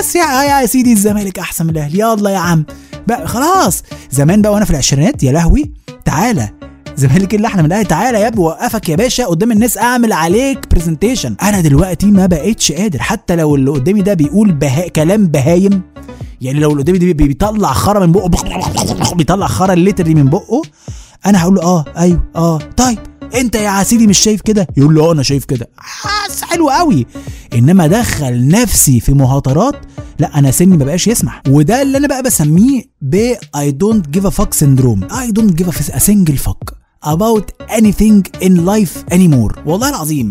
بس 0.00 0.16
يا 0.16 0.42
يا 0.42 0.66
سيدي 0.66 0.92
الزمالك 0.92 1.38
أحسن 1.38 1.64
من 1.66 1.70
الاهلي 1.70 1.98
يلا 1.98 2.30
يا 2.30 2.38
عم. 2.38 2.64
بقى 3.08 3.28
خلاص. 3.28 3.82
زمان 4.10 4.42
بقى 4.42 4.52
وأنا 4.52 4.64
في 4.64 4.70
العشرينات 4.70 5.22
يا 5.22 5.32
لهوي. 5.32 5.72
تعالى. 6.04 6.48
زمالك 7.00 7.44
إحنا 7.44 7.62
من 7.62 7.86
تعالى 7.88 8.20
يا 8.20 8.28
ابني 8.28 8.40
وقفك 8.44 8.88
يا 8.88 8.96
باشا 8.96 9.26
قدام 9.26 9.52
الناس 9.52 9.78
اعمل 9.78 10.12
عليك 10.12 10.74
presentation 10.74 11.36
أنا 11.42 11.60
دلوقتي 11.60 12.06
ما 12.06 12.26
بقتش 12.26 12.72
قادر. 12.72 12.98
حتى 12.98 13.36
لو 13.36 13.54
اللي 13.54 13.70
قدامي 13.70 14.02
ده 14.02 14.14
بيقول 14.14 14.52
بها 14.52 14.88
كلام 14.88 15.26
بهايم 15.26 15.82
يعني 16.40 16.60
لو 16.60 16.70
اللي 16.70 16.82
قدامي 16.82 16.98
ده 16.98 17.12
بيطلع 17.12 17.72
خرا 17.72 18.06
من 18.06 18.12
بقه 18.12 18.28
بيطلع 19.14 19.46
خرا 19.46 19.72
الليتر 19.72 20.08
من 20.14 20.24
بقه 20.30 20.62
أنا 21.26 21.42
هقول 21.42 21.54
له 21.54 21.62
آه 21.62 21.84
أيوه 21.96 22.24
آه 22.36 22.58
طيب 22.76 22.98
أنت 23.34 23.54
يا 23.54 23.68
سيدي 23.68 24.06
مش 24.06 24.18
شايف 24.18 24.40
كده؟ 24.40 24.66
يقول 24.76 24.94
له 24.94 25.04
آه 25.08 25.12
أنا 25.12 25.22
شايف 25.22 25.44
كده. 25.44 25.68
آه 26.04 26.46
حلو 26.46 26.70
قوي. 26.70 27.06
إنما 27.54 27.84
ادخل 27.84 28.48
نفسي 28.48 29.00
في 29.00 29.12
مهاترات 29.12 29.74
لا 30.18 30.38
أنا 30.38 30.50
سني 30.50 30.76
ما 30.76 30.84
بقاش 30.84 31.06
يسمح. 31.08 31.42
وده 31.48 31.82
اللي 31.82 31.98
أنا 31.98 32.08
بقى 32.08 32.22
بسميه 32.22 32.82
ب 33.02 33.34
I 33.56 33.70
don't 33.70 34.18
give 34.18 34.24
a 34.24 34.30
fuck 34.30 34.52
syndrome. 34.64 35.12
I 35.12 35.30
don't 35.38 35.54
give 35.62 35.68
a 35.68 36.00
single 36.00 36.38
fuck. 36.48 36.79
About 37.06 37.44
anything 37.70 38.22
in 38.42 38.64
life 38.66 39.14
anymore. 39.14 39.58
والله 39.66 39.88
العظيم. 39.88 40.28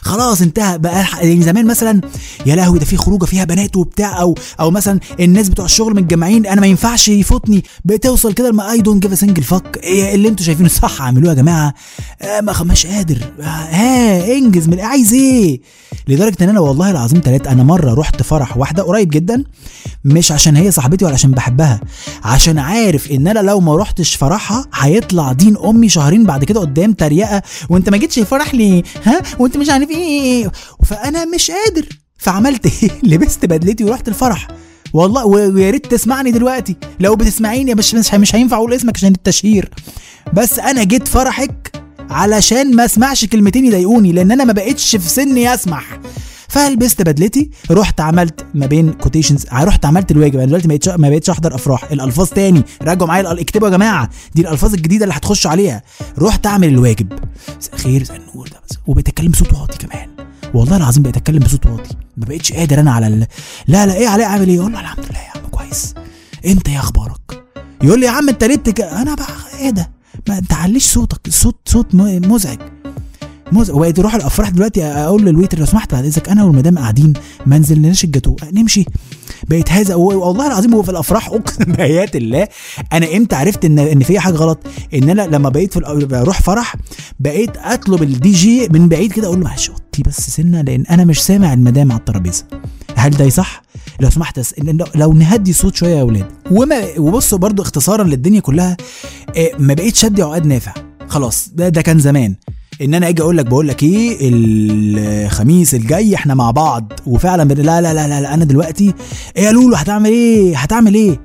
خلاص 0.00 0.42
انتهى 0.42 0.78
بقى 0.78 1.04
يعني 1.22 1.42
زمان 1.42 1.66
مثلا 1.66 2.00
يا 2.46 2.56
لهوي 2.56 2.78
ده 2.78 2.84
في 2.84 2.96
خروجة 2.96 3.24
فيها 3.24 3.44
بنات 3.44 3.76
وبتاع 3.76 4.20
أو 4.20 4.34
أو 4.60 4.70
مثلا 4.70 5.00
الناس 5.20 5.48
بتوع 5.48 5.64
الشغل 5.64 5.94
متجمعين 5.94 6.46
أنا 6.46 6.60
ما 6.60 6.66
ينفعش 6.66 7.08
يفوتني. 7.08 7.64
بتوصل 7.84 8.32
كده 8.32 8.50
لما 8.50 8.72
I 8.72 8.80
don't 8.80 9.02
give 9.02 9.12
a 9.12 9.14
single 9.16 9.42
fuck 9.42 9.80
اللي 9.84 10.28
أنتوا 10.28 10.46
شايفينه؟ 10.46 10.68
صح 10.68 11.00
اعملوه 11.02 11.28
يا 11.28 11.34
جماعة. 11.34 11.74
آه 12.22 12.40
ما 12.40 12.62
مش 12.62 12.86
قادر. 12.86 13.18
آه 13.40 13.44
ها 13.44 14.34
انجز 14.38 14.68
من 14.68 14.80
عايز 14.80 15.12
إيه؟ 15.14 15.60
لدرجة 16.08 16.36
إن 16.44 16.48
أنا 16.48 16.60
والله 16.60 16.90
العظيم 16.90 17.20
ثلاثة 17.24 17.52
أنا 17.52 17.62
مرة 17.62 17.94
رحت 17.94 18.22
فرح 18.22 18.56
واحدة 18.56 18.82
قريب 18.82 19.08
جدا 19.10 19.44
مش 20.04 20.32
عشان 20.32 20.56
هي 20.56 20.70
صاحبتي 20.70 21.04
ولا 21.04 21.14
عشان 21.14 21.30
بحبها 21.30 21.80
عشان 22.24 22.58
عارف 22.58 23.10
إن 23.10 23.28
أنا 23.28 23.38
لو 23.38 23.60
ما 23.60 23.76
رحتش 23.76 24.14
فرحها 24.14 24.66
هيطلع 24.74 25.32
دين 25.32 25.56
أمي 25.56 25.88
شهرين 26.04 26.24
بعد 26.24 26.44
كده 26.44 26.60
قدام 26.60 26.92
تريقة 26.92 27.42
وانت 27.68 27.88
ما 27.88 27.96
جيتش 27.96 28.18
الفرح 28.18 28.54
ليه؟ 28.54 28.82
ها؟ 29.04 29.22
وانت 29.38 29.56
مش 29.56 29.70
عارف 29.70 29.90
إيه 29.90 30.52
فأنا 30.84 31.24
مش 31.24 31.50
قادر. 31.50 31.88
فعملت 32.18 32.66
إيه؟ 32.66 32.90
لبست 33.10 33.44
بدلتي 33.44 33.84
ورحت 33.84 34.08
الفرح. 34.08 34.48
والله 34.92 35.26
ويا 35.26 35.70
ريت 35.70 35.86
تسمعني 35.86 36.30
دلوقتي. 36.30 36.76
لو 37.00 37.16
بتسمعيني 37.16 37.74
مش 37.74 37.94
مش, 37.94 38.14
مش 38.14 38.34
هينفع 38.34 38.56
أقول 38.56 38.74
اسمك 38.74 38.96
عشان 38.96 39.12
التشهير. 39.12 39.70
بس 40.32 40.58
أنا 40.58 40.84
جيت 40.84 41.08
فرحك 41.08 41.72
علشان 42.10 42.76
ما 42.76 42.84
أسمعش 42.84 43.24
كلمتين 43.24 43.64
يضايقوني 43.66 44.12
لأن 44.12 44.32
أنا 44.32 44.44
ما 44.44 44.52
بقتش 44.52 44.96
في 44.96 45.08
سني 45.08 45.54
أسمح. 45.54 46.00
فلبست 46.54 47.02
بدلتي 47.02 47.50
رحت 47.70 48.00
عملت 48.00 48.46
ما 48.54 48.66
بين 48.66 48.92
quotations 48.92 49.46
رحت 49.52 49.84
عملت 49.84 50.10
الواجب. 50.10 50.34
أنا 50.36 50.58
دلوقتي 50.58 50.96
ما 50.98 51.08
بقتش 51.08 51.30
أحضر 51.30 51.54
أفراح. 51.54 51.84
الألفاظ 51.92 52.28
تاني. 52.28 52.62
راجعوا 52.82 53.08
معايا 53.08 53.40
اكتبوا 53.40 53.68
يا 53.68 53.72
جماعة. 53.72 54.10
دي 54.34 54.42
الألفاظ 54.42 54.74
الجديدة 54.74 55.04
اللي 55.04 55.14
هتخشوا 55.14 55.50
عليها. 55.50 55.82
رحت 56.18 56.46
أعمل 56.46 56.68
الواجب. 56.68 57.12
خير 57.74 58.04
زي 58.04 58.16
النور 58.16 58.48
ده 58.48 58.60
بس. 58.70 58.76
وبقيت 58.86 59.08
أتكلم 59.08 59.30
بصوت 59.30 59.52
واطي 59.52 59.86
كمان. 59.86 60.08
والله 60.54 60.76
العظيم 60.76 61.02
بقيت 61.02 61.16
أتكلم 61.16 61.38
بصوت 61.38 61.66
واطي. 61.66 61.94
ما 62.16 62.26
بقتش 62.26 62.52
قادر 62.52 62.80
أنا 62.80 62.92
على 62.92 63.06
ال... 63.06 63.26
لا 63.68 63.86
لا 63.86 63.94
إيه 63.94 64.08
علي 64.08 64.24
عامل 64.24 64.48
إيه؟ 64.48 64.60
أقول 64.60 64.72
له 64.72 64.80
الحمد 64.80 65.04
لله 65.10 65.18
يا 65.18 65.30
عم 65.34 65.46
كويس. 65.50 65.94
انت 66.46 66.68
إيه 66.68 66.78
أخبارك؟ 66.78 67.44
يقول 67.82 68.00
لي 68.00 68.06
يا 68.06 68.10
عم 68.10 68.28
أنت 68.28 68.44
ليه 68.44 68.56
بتك... 68.56 68.80
أنا 68.80 69.14
بقى 69.14 69.26
إيه 69.60 69.70
ده 69.70 69.90
ما 70.28 70.40
تعليش 70.48 70.84
صوتك. 70.86 71.28
الصوت 71.28 71.56
صوت 71.68 71.94
مزعج. 71.94 72.58
موز 73.54 73.70
وبقيت 73.70 73.98
أروح 73.98 74.14
الأفراح 74.14 74.48
دلوقتي 74.48 74.84
أقول 74.84 75.22
لل 75.24 75.33
waiter 75.33 75.58
لو 75.58 75.66
سمحت 75.66 75.92
بعد 75.92 76.04
إذنك 76.04 76.28
أنا 76.28 76.44
والمدام 76.44 76.78
قاعدين 76.78 77.12
ما 77.46 77.58
نزلناش 77.58 78.04
الجاتو 78.04 78.36
نمشي. 78.52 78.84
بقيت 79.48 79.72
هذا 79.72 79.94
والله 79.94 80.46
العظيم 80.46 80.74
هو 80.74 80.82
في 80.82 80.90
الأفراح 80.90 81.28
أقسم 81.28 81.64
بايات 81.78 82.16
الله 82.16 82.48
أنا 82.92 83.16
إمتى 83.16 83.36
عرفت 83.36 83.64
ان 83.64 83.78
إن 83.78 84.02
في 84.02 84.20
حاجة 84.20 84.34
غلط؟ 84.34 84.58
إن 84.94 85.10
أنا 85.10 85.22
لما 85.22 85.48
بقيت 85.48 85.72
في 85.72 86.06
بروح 86.10 86.40
فرح 86.42 86.76
بقيت 87.20 87.56
أطلب 87.56 88.02
الدي 88.02 88.32
جي 88.32 88.68
من 88.68 88.88
بعيد 88.88 89.12
كده 89.12 89.26
أقول 89.26 89.38
له 89.40 89.44
معلش 89.44 89.70
وطي 89.70 90.02
بس 90.02 90.20
سنة 90.20 90.60
لأن 90.60 90.84
أنا 90.90 91.04
مش 91.04 91.22
سامع 91.22 91.52
المدام 91.52 91.92
على 91.92 91.98
الترابيزة. 91.98 92.44
هل 92.96 93.10
ده 93.10 93.28
صح؟ 93.28 93.62
لو 94.00 94.10
سمحت 94.10 94.40
لو 94.94 95.12
نهدي 95.12 95.52
صوت 95.52 95.74
شوية 95.74 95.94
يا 95.96 96.00
أولاد. 96.00 96.26
وما 96.50 96.98
وبصوا 96.98 97.38
برضو 97.38 97.62
اختصارا 97.62 98.04
للدنيا 98.04 98.40
كلها 98.40 98.76
آه، 99.36 99.50
ما 99.58 99.74
بقيتش 99.74 100.04
أدي 100.04 100.22
عقاد 100.22 100.46
نافع. 100.46 100.74
خلاص 101.08 101.50
ده 101.54 101.68
ده 101.68 101.82
كان 101.82 101.98
زمان. 101.98 102.34
إن 102.82 102.94
أنا 102.94 103.08
أجي 103.08 103.22
أقول 103.22 103.36
لك 103.36 103.46
بقول 103.46 103.68
لك 103.68 103.82
إيه 103.82 104.16
الخميس 104.22 105.74
الجاي 105.74 106.14
إحنا 106.14 106.34
مع 106.34 106.50
بعض. 106.50 106.92
وفعلا 107.06 107.54
لا 107.54 107.80
لا 107.80 107.94
لا 107.94 108.08
لا, 108.08 108.20
لا 108.20 108.34
أنا 108.34 108.44
دلوقتي 108.44 108.94
إيه 109.36 109.42
يا 109.44 109.52
لولو 109.52 109.76
هتعمل 109.76 110.10
إيه؟ 110.10 110.56
هتعمل 110.56 110.94
إيه؟ 110.94 111.20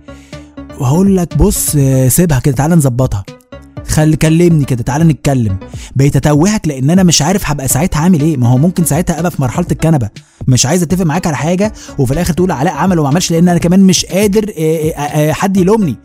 وهقول 0.80 1.18
لك 1.18 1.38
بص 1.38 1.70
سيبها 2.08 2.40
كده 2.40 2.56
تعالى 2.56 2.76
نظبطها. 2.76 3.24
خلي 3.88 4.16
كلمني 4.16 4.66
كده 4.66 4.84
تعالى 4.84 5.04
نتكلم. 5.04 5.58
بقيت 5.96 6.16
أتوهك 6.16 6.68
لأن 6.68 6.90
أنا 6.90 7.04
مش 7.04 7.22
عارف 7.22 7.50
هبقى 7.50 7.68
ساعتها 7.68 8.00
عامل 8.00 8.22
إيه. 8.22 8.38
ما 8.38 8.48
هو 8.48 8.58
ممكن 8.58 8.86
ساعتها 8.86 9.20
أبقى 9.20 9.32
في 9.32 9.42
مرحلة 9.42 9.68
الكنبة. 9.72 10.10
مش 10.48 10.66
عايز 10.66 10.84
أتفق 10.84 11.06
معاك 11.06 11.28
على 11.28 11.38
حاجة 11.38 11.74
وفي 11.98 12.14
الآخر 12.14 12.34
تقول 12.34 12.52
علاء 12.52 12.74
عمل 12.74 13.00
وما 13.00 13.08
عملش 13.10 13.32
لأن 13.32 13.50
أنا 13.50 13.60
كمان 13.60 13.80
مش 13.80 14.06
قادر 14.06 14.46
حد 15.32 15.58
يلومني. 15.58 15.96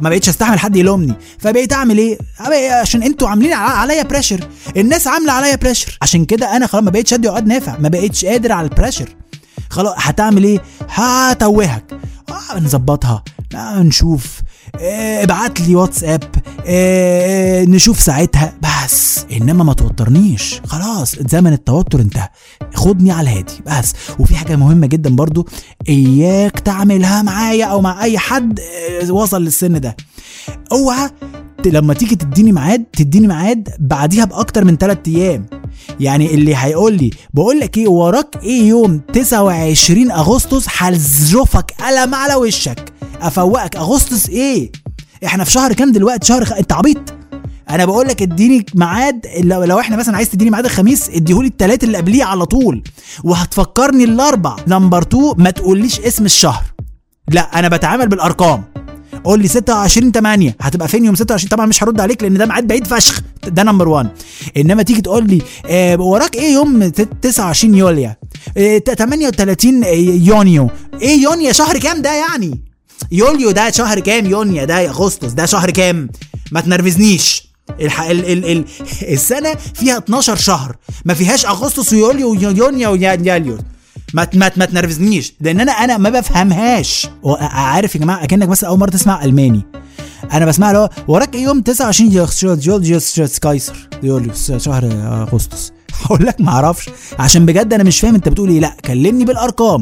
ما 0.00 0.08
بقيتش 0.08 0.28
استحمل 0.28 0.58
حد 0.58 0.76
يلومني. 0.76 1.14
فبقيت 1.38 1.72
أعمل 1.72 1.98
إيه؟ 1.98 2.18
أبقى 2.40 2.80
عشان 2.80 3.02
أنتوا 3.02 3.28
عاملين 3.28 3.52
عليا 3.52 4.02
pressure 4.02 4.48
الناس 4.76 5.06
عاملة 5.06 5.32
عليا 5.32 5.56
pressure 5.56 5.98
عشان 6.02 6.24
كده 6.24 6.56
أنا 6.56 6.66
خلاص 6.66 6.84
ما 6.84 6.90
بقيتش 6.90 7.14
أدي 7.14 7.28
عقد 7.28 7.46
نافع. 7.46 7.78
ما 7.78 7.88
بقيتش 7.88 8.24
قادر 8.24 8.52
على 8.52 8.68
ال 8.68 8.72
pressure 8.72 9.08
خلاص 9.70 9.94
هتعمل 9.96 10.44
إيه؟ 10.44 10.60
هتوهك. 10.88 11.84
آه 12.28 12.58
نظبطها. 12.60 13.24
آه 13.54 13.82
نشوف. 13.82 14.40
ابعت 14.80 15.60
لي 15.60 15.74
واتساب. 15.74 16.22
آه، 16.66 17.64
نشوف 17.64 18.00
ساعتها. 18.00 18.54
بس 18.62 19.26
إنما 19.32 19.64
ما 19.64 19.72
توترنيش. 19.72 20.60
خلاص 20.66 21.16
زمن 21.16 21.52
التوتر 21.52 22.00
انتهى. 22.00 22.28
خدني 22.74 23.12
على 23.12 23.30
الهادي. 23.30 23.52
بس. 23.66 23.92
وفي 24.18 24.34
حاجة 24.36 24.56
مهمة 24.56 24.86
جدا 24.86 25.16
برضو 25.16 25.48
إياك 25.88 26.60
تعملها 26.60 27.22
معايا 27.22 27.64
أو 27.66 27.80
مع 27.80 28.02
أي 28.04 28.18
حد 28.18 28.60
آه، 28.60 29.12
وصل 29.12 29.42
للسن 29.44 29.80
ده. 29.80 29.96
اوعى 30.72 31.10
لما 31.66 31.94
تيجي 31.94 32.16
تديني 32.16 32.52
ميعاد 32.52 32.84
تديني 32.84 33.26
ميعاد 33.26 33.68
بعديها 33.78 34.24
بأكتر 34.24 34.64
من 34.64 34.76
3 34.78 35.08
أيام. 35.08 35.46
يعني 36.00 36.34
اللي 36.34 36.56
هيقول 36.56 36.94
لي 36.94 37.10
بقول 37.34 37.60
لك 37.60 37.78
إيه 37.78 37.88
وراك 37.88 38.38
إيه 38.42 38.68
يوم 38.68 38.98
29 39.12 40.10
أغسطس؟ 40.10 40.66
هلزرفك 40.78 41.74
قلم 41.80 42.14
على 42.14 42.34
وشك. 42.34 42.92
أفوقك 43.20 43.76
أغسطس 43.76 44.28
إيه؟ 44.28 44.72
إحنا 45.24 45.44
في 45.44 45.50
شهر 45.50 45.72
كام 45.72 45.92
دلوقتي؟ 45.92 46.26
شهر 46.26 46.44
خ... 46.44 46.52
أنت 46.52 46.72
عبيط. 46.72 46.98
أنا 47.70 47.84
بقول 47.84 48.08
لك 48.08 48.22
اديني 48.22 48.66
ميعاد 48.74 49.26
لو, 49.40 49.64
لو 49.64 49.80
إحنا 49.80 49.96
مثلا 49.96 50.16
عايز 50.16 50.28
تديني 50.30 50.50
ميعاد 50.50 50.64
الخميس 50.64 51.10
اديهولي 51.10 51.48
التلات 51.48 51.84
اللي 51.84 51.98
قبليه 51.98 52.24
على 52.24 52.46
طول. 52.46 52.82
وهتفكرني 53.24 54.04
الأربع. 54.04 54.56
number 54.68 55.02
2 55.02 55.32
ما 55.36 55.50
تقوليش 55.50 56.00
اسم 56.00 56.24
الشهر. 56.24 56.62
لا 57.30 57.58
أنا 57.58 57.68
بتعامل 57.68 58.08
بالأرقام. 58.08 58.64
قول 59.24 59.40
لي 59.42 59.48
26 59.48 60.12
8 60.12 60.56
هتبقى 60.60 60.88
فين 60.88 61.04
يوم 61.04 61.14
26 61.14 61.48
طبعا 61.48 61.66
مش 61.66 61.82
هرد 61.82 62.00
عليك 62.00 62.22
لأن 62.22 62.34
ده 62.38 62.46
ميعاد 62.46 62.66
بعيد 62.66 62.86
فشخ. 62.86 63.20
ده 63.46 63.62
number 63.62 63.88
1 63.88 64.08
إنما 64.56 64.82
تيجي 64.82 65.00
تقول 65.00 65.26
لي 65.26 65.42
آه 65.66 66.00
وراك 66.00 66.36
إيه 66.36 66.52
يوم 66.54 66.88
ت- 66.88 67.08
29 67.22 67.74
يوليو؟ 67.74 68.10
آه 68.56 68.78
38 68.78 69.84
يونيو. 70.26 70.70
إيه 71.02 71.22
يونيو؟ 71.22 71.52
شهر 71.52 71.78
كام 71.78 72.02
ده 72.02 72.12
يعني؟ 72.14 72.60
يوليو 73.12 73.50
ده 73.50 73.70
شهر 73.70 74.00
كام؟ 74.00 74.26
يونيو 74.26 74.64
ده 74.64 74.88
أغسطس. 74.90 75.32
ده 75.32 75.46
شهر 75.46 75.70
كام؟ 75.70 76.08
ما 76.52 76.60
تنرفزنيش. 76.60 77.52
الح... 77.80 78.00
ال... 78.02 78.32
ال... 78.32 78.44
ال... 78.52 78.64
السنة 79.02 79.54
فيها 79.74 79.98
12 79.98 80.36
شهر. 80.36 80.76
ما 81.04 81.14
فيهاش 81.14 81.46
أغسطس 81.46 81.92
ويوليو 81.92 82.30
ويونيو 82.30 82.90
ويوليو 82.92 83.58
ما 84.14 84.28
ما 84.34 84.50
ما 84.56 84.64
تنرفزنيش 84.64 85.34
لأن 85.40 85.60
أنا 85.60 85.72
أنا 85.72 85.96
ما 85.98 86.10
بفهمهاش 86.10 87.06
عارف 87.40 87.94
يا 87.94 88.00
جماعة 88.00 88.24
اكنك 88.24 88.48
بس 88.48 88.64
اول 88.64 88.78
مره 88.78 88.90
تسمع 88.90 89.24
الماني 89.24 89.62
أنا 90.32 90.46
بسمع 90.46 90.70
اللي 90.70 90.78
هو 90.78 90.88
وراك 91.08 91.34
إيه 91.34 91.42
يوم 91.42 91.60
29 91.60 92.12
يوليوس 92.12 92.44
يوليوس 93.18 93.38
كايسر 93.38 93.88
يوليوس 94.02 94.52
شهر 94.52 94.84
اغسطس 95.32 95.72
هقول 96.06 96.26
لك 96.26 96.40
ما 96.40 96.48
أعرفش. 96.52 96.88
عشان 97.18 97.46
بجد 97.46 97.72
أنا 97.74 97.82
مش 97.84 98.00
فاهم 98.00 98.14
انت 98.14 98.28
بتقول 98.28 98.48
إيه. 98.48 98.60
لا 98.60 98.76
كلمني 98.84 99.24
بالارقام. 99.24 99.80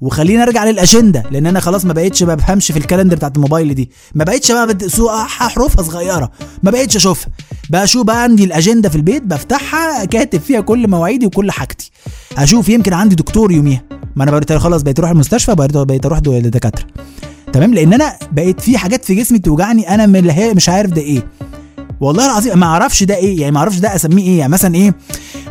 وخليني 0.00 0.42
ارجع 0.42 0.64
للأجندة 0.64 1.22
لأن 1.30 1.46
أنا 1.46 1.60
خلاص 1.60 1.84
ما 1.84 1.92
بقتش 1.92 2.22
بفهمش 2.22 2.72
في 2.72 2.78
ال 2.78 2.82
calendar 2.82 3.16
بتاعت 3.16 3.36
الموبايل 3.36 3.74
دي. 3.74 3.90
ما 4.14 4.24
بقتش 4.24 4.52
بقى 4.52 4.68
حروفها 5.28 5.82
صغيرة. 5.84 6.30
ما 6.62 6.70
بقتش 6.70 6.96
أشوفها. 6.96 7.28
بقى 7.70 7.84
أشوف 7.84 8.02
بقى 8.06 8.22
عندي 8.22 8.44
الأجندة 8.44 8.88
في 8.88 8.96
البيت؟ 8.96 9.22
بفتحها 9.22 10.04
كاتب 10.04 10.40
فيها 10.40 10.60
كل 10.60 10.88
مواعيدي 10.88 11.26
وكل 11.26 11.50
حاجتي. 11.50 11.90
أشوف 12.38 12.68
يمكن 12.68 12.92
عندي 12.92 13.14
دكتور 13.14 13.52
يوميها. 13.52 13.82
ما 14.16 14.22
أنا 14.24 14.30
بقيت 14.30 14.52
خلاص 14.52 14.82
بقيت 14.82 14.98
أروح 14.98 15.10
المستشفى 15.10 15.54
بقيت 15.54 16.06
أروح 16.06 16.18
دو- 16.18 16.38
لدكاترة. 16.38 16.86
تمام؟ 17.52 17.74
لأن 17.74 17.92
أنا 17.92 18.16
بقيت 18.32 18.60
في 18.60 18.78
حاجات 18.78 19.04
في 19.04 19.14
جسمي 19.14 19.38
بتوجعني 19.38 19.94
أنا 19.94 20.06
مش 20.54 20.68
عارف 20.68 20.90
ده 20.90 21.00
إيه. 21.02 21.26
والله 22.00 22.26
العظيم 22.26 22.58
ما 22.58 22.66
أعرفش 22.66 23.02
ده 23.02 23.16
إيه. 23.16 23.40
يعني 23.40 23.52
ما 23.52 23.58
أعرفش 23.58 23.78
ده 23.78 23.94
أسميه 23.94 24.24
إيه. 24.26 24.38
يعني 24.38 24.52
مثلا 24.52 24.74
إيه؟ 24.74 24.94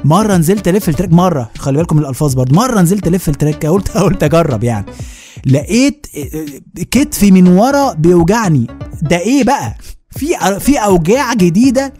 مرة 0.05 0.37
نزلت 0.37 0.67
ألف 0.67 0.89
ال 0.89 0.93
track 0.93 1.13
مرة. 1.13 1.49
خلي 1.57 1.77
بالكم 1.77 1.95
من 1.97 2.01
الألفاظ 2.03 2.33
برضه. 2.33 2.55
مرة 2.55 2.81
نزلت 2.81 3.07
ألف 3.07 3.29
ال 3.29 3.35
track 3.35 3.65
قلت 3.65 3.89
قلت 3.97 4.23
أجرب 4.23 4.63
يعني. 4.63 4.85
لقيت 5.45 6.07
كتفي 6.91 7.31
من 7.31 7.47
ورا 7.47 7.93
بيوجعني. 7.93 8.67
ده 9.01 9.19
إيه 9.19 9.43
بقى؟ 9.43 9.75
في 10.11 10.59
في 10.59 10.77
أوجاع 10.77 11.33
جديدة. 11.33 11.93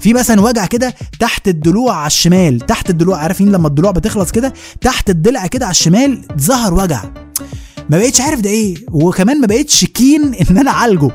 في 0.00 0.14
مثلا 0.14 0.40
وجع 0.40 0.66
كده 0.66 0.94
تحت 1.20 1.48
الضلوع 1.48 1.96
على 1.96 2.06
الشمال. 2.06 2.60
تحت 2.60 2.90
الضلوع 2.90 3.18
عارفين 3.18 3.52
لما 3.52 3.68
الضلوع 3.68 3.90
بتخلص 3.90 4.30
كده؟ 4.30 4.52
تحت 4.80 5.10
الضلع 5.10 5.46
كده 5.46 5.66
على 5.66 5.70
الشمال 5.70 6.20
ظهر 6.40 6.74
وجع. 6.74 7.04
ما 7.90 7.98
بقتش 7.98 8.20
عارف 8.20 8.40
ده 8.40 8.50
إيه. 8.50 8.74
وكمان 8.92 9.40
ما 9.40 9.46
بقتش 9.46 9.84
كين 9.84 10.34
إن 10.50 10.58
أنا 10.58 10.70
أعالجه. 10.70 11.10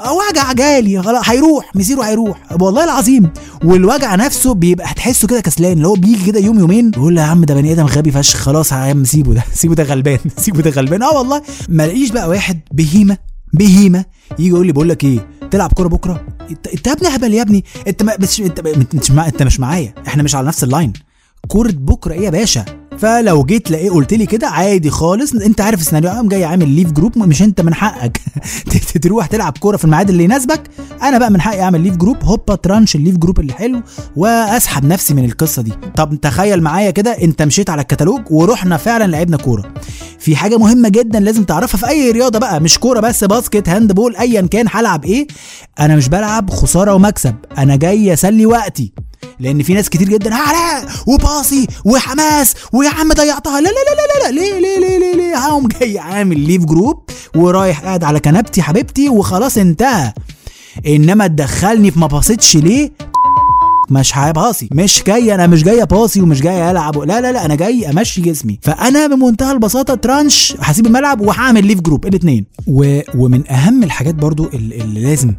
وجع 0.00 0.52
جالي 0.52 1.02
خلاص 1.02 1.28
هيروح 1.28 1.76
مسيره 1.76 2.02
هيروح. 2.02 2.38
والله 2.60 2.84
العظيم 2.84 3.30
والوجع 3.64 4.14
نفسه 4.14 4.54
بيبقى 4.54 4.86
هتحسه 4.90 5.28
كده 5.28 5.40
كسلان 5.40 5.72
اللي 5.72 5.88
هو 5.88 5.94
بيجي 5.94 6.26
كده 6.26 6.40
يوم 6.40 6.58
يومين 6.58 6.90
يقول 6.96 7.18
يا 7.18 7.22
عم 7.22 7.44
ده 7.44 7.54
بني 7.54 7.72
آدم 7.72 7.86
غبي 7.86 8.10
فشخ 8.10 8.36
خلاص 8.36 8.72
يا 8.72 8.76
عم 8.76 9.04
سيبه 9.04 9.34
ده 9.34 9.44
سيبه 9.54 9.74
ده 9.74 9.82
غلبان 9.82 10.18
سيبه 10.44 10.62
ده 10.62 10.70
غلبان. 10.70 11.02
آه 11.02 11.12
والله 11.18 11.42
ما 11.68 11.82
لاقيش 11.86 12.10
بقى 12.10 12.28
واحد 12.28 12.60
بهيمة 12.72 13.16
بهيمة 13.52 14.04
يجي 14.38 14.48
يقول 14.48 14.66
لي 14.66 14.72
بقول 14.72 14.88
لك 14.88 15.04
إيه 15.04 15.28
تلعب 15.50 15.72
كورة 15.72 15.88
بكرة؟ 15.88 16.20
انت 16.50 16.86
يا 16.86 16.92
ابني 16.92 17.08
هبل 17.16 17.34
يا 17.34 17.42
ابني. 17.42 17.64
انت 17.88 18.02
انت 18.02 18.60
مش. 18.94 19.10
انت 19.10 19.42
مش 19.42 19.60
معايا 19.60 19.94
إحنا 20.06 20.22
مش 20.22 20.34
على 20.34 20.46
نفس 20.48 20.64
ال 20.64 20.70
line 20.70 20.92
كورة 21.48 21.70
بكرة 21.72 22.12
إيه 22.12 22.20
يا 22.24 22.30
باشا؟ 22.30 22.64
فلو 22.98 23.44
جيت 23.44 23.70
لقيت 23.70 23.92
قلت 23.92 24.14
لي 24.14 24.26
كده 24.26 24.48
عادي 24.48 24.90
خالص. 24.90 25.32
انت 25.32 25.60
عارف 25.60 25.80
السيناريو 25.80 26.10
قام 26.10 26.28
جاي 26.28 26.44
عامل 26.44 26.68
leave 26.68 26.92
group 26.92 27.18
مش 27.18 27.42
انت 27.42 27.60
من 27.60 27.74
حقك. 27.74 28.20
تروح 29.02 29.26
تلعب 29.26 29.58
كورة 29.58 29.76
في 29.76 29.84
الميعاد 29.84 30.10
اللي 30.10 30.24
يناسبك. 30.24 30.62
أنا 31.02 31.18
بقى 31.18 31.30
من 31.30 31.40
حقي 31.40 31.62
اعمل 31.62 31.80
leave 31.80 31.96
group 31.96 32.16
هوبا 32.24 32.54
ترانش 32.54 32.96
ال 32.96 32.99
leave 32.99 33.16
group 33.16 33.40
اللي 33.40 33.52
حلو 33.52 33.82
واسحب 34.16 34.84
نفسي 34.84 35.14
من 35.14 35.24
القصة 35.24 35.62
دي. 35.62 35.72
طب 35.96 36.14
تخيل 36.22 36.62
معايا 36.62 36.90
كده 36.90 37.10
انت 37.10 37.42
مشيت 37.42 37.70
على 37.70 37.82
الكتالوج 37.82 38.20
ورحنا 38.30 38.76
فعلا 38.76 39.10
لعبنا 39.10 39.36
كورة. 39.36 39.74
في 40.18 40.36
حاجة 40.36 40.56
مهمة 40.58 40.88
جدا 40.88 41.20
لازم 41.20 41.44
تعرفها 41.44 41.78
في 41.78 41.88
أي 41.88 42.10
رياضة 42.10 42.38
بقى 42.38 42.60
مش 42.60 42.78
كورة 42.78 43.00
بس 43.00 43.24
basket 43.24 43.68
handball 43.68 44.16
ايا 44.16 44.40
كان 44.40 44.66
هلعب 44.70 45.04
إيه؟ 45.04 45.26
أنا 45.80 45.96
مش 45.96 46.08
بلعب 46.08 46.50
خسارة 46.50 46.94
ومكسب. 46.94 47.34
أنا 47.58 47.76
جاي 47.76 48.12
أسلي 48.12 48.46
وقتي. 48.46 48.92
لأن 49.40 49.62
في 49.62 49.74
ناس 49.74 49.88
كتير 49.88 50.08
جدا 50.08 50.34
علاء 50.34 50.88
وباصي 51.06 51.66
وحماس 51.84 52.54
ويا 52.72 52.90
عم 52.90 53.12
ضيعتها 53.12 53.60
لا 53.60 53.68
لا 53.68 53.72
لا 53.72 54.24
لا 54.24 54.28
لا 54.28 54.40
ليه 54.40 54.58
ليه 54.60 54.78
ليه 54.78 54.98
ليه 54.98 55.14
ليه؟ 55.16 55.36
هقوم 55.36 55.68
جاي 55.68 55.98
عامل 55.98 56.40
leave 56.40 56.64
group 56.64 57.02
ورايح 57.36 57.80
قاعد 57.80 58.04
على 58.04 58.20
كنبتي 58.20 58.62
حبيبتي 58.62 59.08
وخلاص 59.08 59.58
انتهى. 59.58 60.12
إنما 60.86 61.26
تدخلني 61.26 61.90
في 61.90 61.98
ما 61.98 62.06
ليه؟ 62.56 62.92
مش 63.90 64.18
هباصي 64.18 64.68
مش 64.72 65.02
جاي 65.06 65.34
أنا 65.34 65.46
مش 65.46 65.62
جاي 65.64 65.82
اباصي 65.82 66.20
ومش 66.20 66.40
جاي 66.42 66.70
ألعب. 66.70 66.98
لا 66.98 67.20
لا 67.20 67.32
لا 67.32 67.44
أنا 67.44 67.54
جاي 67.54 67.90
أمشي 67.90 68.20
جسمي. 68.20 68.58
فأنا 68.62 69.06
بمنتهى 69.06 69.52
البساطة 69.52 69.94
ترانش 69.94 70.54
هسيب 70.60 70.86
الملعب 70.86 71.20
وهعمل 71.20 71.66
leave 71.66 71.80
group 71.80 72.06
الاثنين 72.06 72.46
و... 72.66 73.00
ومن 73.14 73.50
أهم 73.50 73.82
الحاجات 73.82 74.14
برضو 74.14 74.48
اللي, 74.54 75.00
لازم 75.00 75.34